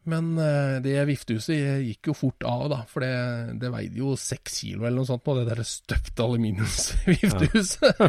[0.09, 3.13] Men eh, det viftehuset gikk jo fort av, da, for det,
[3.61, 8.03] det veide jo seks kilo eller noe sånt på det der støpte aluminiumsviftehuset.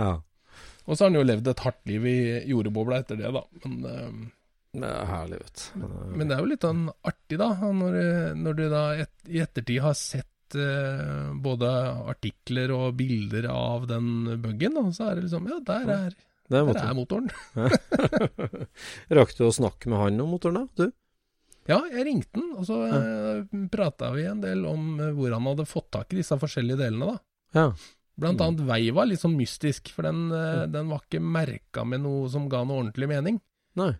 [0.00, 0.14] ja.
[0.86, 2.18] Og så har han jo levd et hardt liv i
[2.50, 3.42] jordbobla etter det, da.
[3.64, 5.86] Men, eh, Det er herlig, vet du.
[6.14, 7.96] men det er jo litt sånn artig, da, når,
[8.38, 11.70] når du da et, i ettertid har sett uh, både
[12.12, 16.16] artikler og bilder av den buggen, og så er det liksom Ja, der er,
[16.50, 17.30] Det er der er motoren.
[19.18, 20.86] Rakk du å snakke med han om motoren, da?
[20.86, 20.94] Du?
[21.70, 23.00] Ja, jeg ringte han, og så ja.
[23.70, 27.14] prata vi en del om eh, hvor han hadde fått tak i disse forskjellige delene,
[27.14, 27.24] da.
[27.58, 27.66] Ja.
[28.20, 28.46] Blant Mm.
[28.46, 32.28] annet vei var litt sånn mystisk, for den, eh, den var ikke merka med noe
[32.28, 33.40] som ga noe ordentlig mening.
[33.80, 33.94] Nei.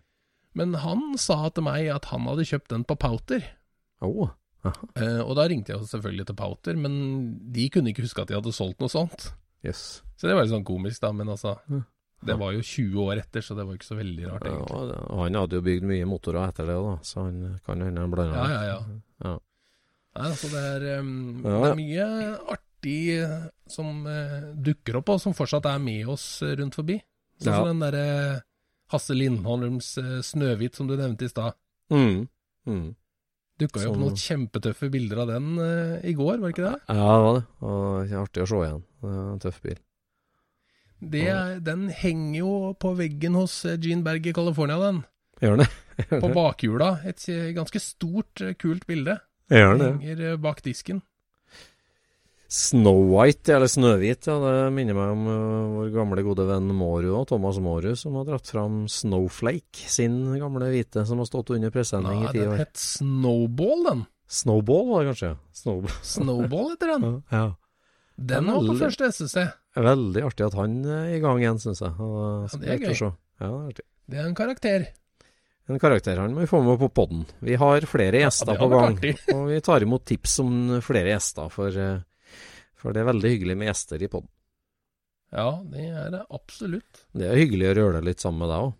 [0.53, 3.41] Men han sa til meg at han hadde kjøpt den på Powter.
[4.01, 4.29] Oh.
[4.63, 8.35] Eh, og da ringte jeg selvfølgelig til Powter, men de kunne ikke huske at de
[8.37, 9.31] hadde solgt noe sånt.
[9.65, 10.01] Yes.
[10.17, 11.55] Så det var litt sånn komisk, da, men altså
[12.23, 14.91] Det var jo 20 år etter, så det var ikke så veldig rart, egentlig.
[14.93, 17.97] Ja, og han hadde jo bygd mye motorer etter det, da, så han kan hende
[18.03, 18.79] han blanda Ja, ja, ja.
[19.25, 19.31] Ja.
[20.13, 22.05] Nei, altså det er, um, det er mye
[22.51, 26.97] artig eh, som eh, dukker opp, og som fortsatt er med oss eh, rundt forbi.
[27.41, 27.59] Sånn Ja.
[27.59, 28.41] som den derre
[28.91, 31.53] Hasse Lindholms 'Snøhvit' som du nevnte i stad.
[31.91, 32.27] Mm.
[32.67, 32.95] Mm.
[33.57, 35.47] Dukka jo opp noen kjempetøffe bilder av den
[36.03, 36.81] i går, var det ikke det?
[36.89, 37.43] Ja, det var det.
[37.61, 38.83] Og det artig å se igjen.
[39.03, 39.77] En tøff bil.
[41.01, 45.03] det er, den henger jo på veggen hos Gene Berg i California, den.
[45.41, 45.71] Gjør den det?
[46.21, 47.01] På bakhjula.
[47.05, 47.25] Et
[47.55, 49.19] ganske stort, kult bilde.
[49.49, 49.89] Gjør det?
[50.01, 51.01] Henger bak disken.
[52.51, 57.13] Snow White, eller Snøhvit, ja, det minner meg om uh, vår gamle gode venn Mårud
[57.15, 61.71] og Thomas Mårud, som har dratt fram Snowflake, sin gamle hvite, som har stått under
[61.71, 62.59] presenning Nei, i ti den år.
[62.65, 64.03] het Snowball, den.
[64.27, 65.31] Snowball var det kanskje?
[65.61, 65.95] Snowball.
[66.11, 67.09] Snowball heter den.
[67.31, 67.47] Ja.
[68.21, 69.47] Den var på første SSC.
[69.79, 71.95] Veldig artig at han er i gang igjen, syns jeg.
[72.03, 72.99] Og, Ja, det er gøy.
[72.99, 73.85] Ja, det er artig.
[74.11, 74.85] Det er en karakter.
[75.71, 77.23] En karakter han må vi få med på podden.
[77.39, 78.99] Vi har flere gjester ja, på gang,
[79.37, 82.01] og vi tar imot tips om flere gjester, for, eh,
[82.81, 84.31] for det er veldig hyggelig med gjester i podden.
[85.31, 87.05] Ja, det er det absolutt.
[87.15, 88.73] Det er hyggelig å gjøre litt sammen med deg òg.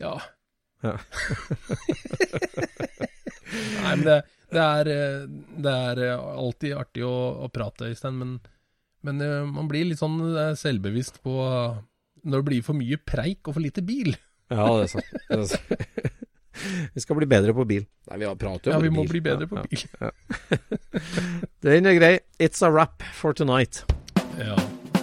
[0.00, 0.14] Ja.
[0.84, 0.94] Ja.
[3.80, 4.16] Nei, men det,
[4.54, 4.90] det, er,
[5.66, 7.12] det er eh, alltid artig å,
[7.44, 8.38] å prate, Øystein, men,
[9.04, 13.48] men eh, man blir litt sånn eh, selvbevisst på når det blir for mye preik
[13.48, 14.14] og for lite bil.
[14.50, 15.12] Ja, det er sant.
[15.26, 15.66] Det er sant.
[16.94, 17.84] Vi skal bli bedre på bil.
[18.10, 19.12] Nei, vi har pratet om Ja, vi må bil.
[19.16, 19.84] bli bedre på Ja, bil.
[20.00, 20.10] ja.
[21.62, 22.12] Den er grei.
[22.42, 23.84] It's a wrap for tonight.
[24.40, 24.56] Ja,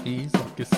[0.04, 0.74] vi snakkes.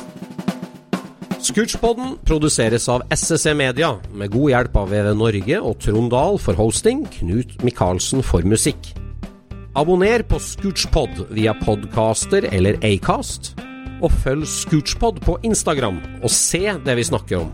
[1.40, 6.58] Scootspodden produseres av SSC Media, med god hjelp av VV Norge og Trond Dahl for
[6.60, 8.92] hosting, Knut Micaelsen for musikk.
[9.80, 13.54] Abonner på Scootspod via podcaster eller Acast,
[14.04, 17.54] og følg Scootspod på Instagram og se det vi snakker om.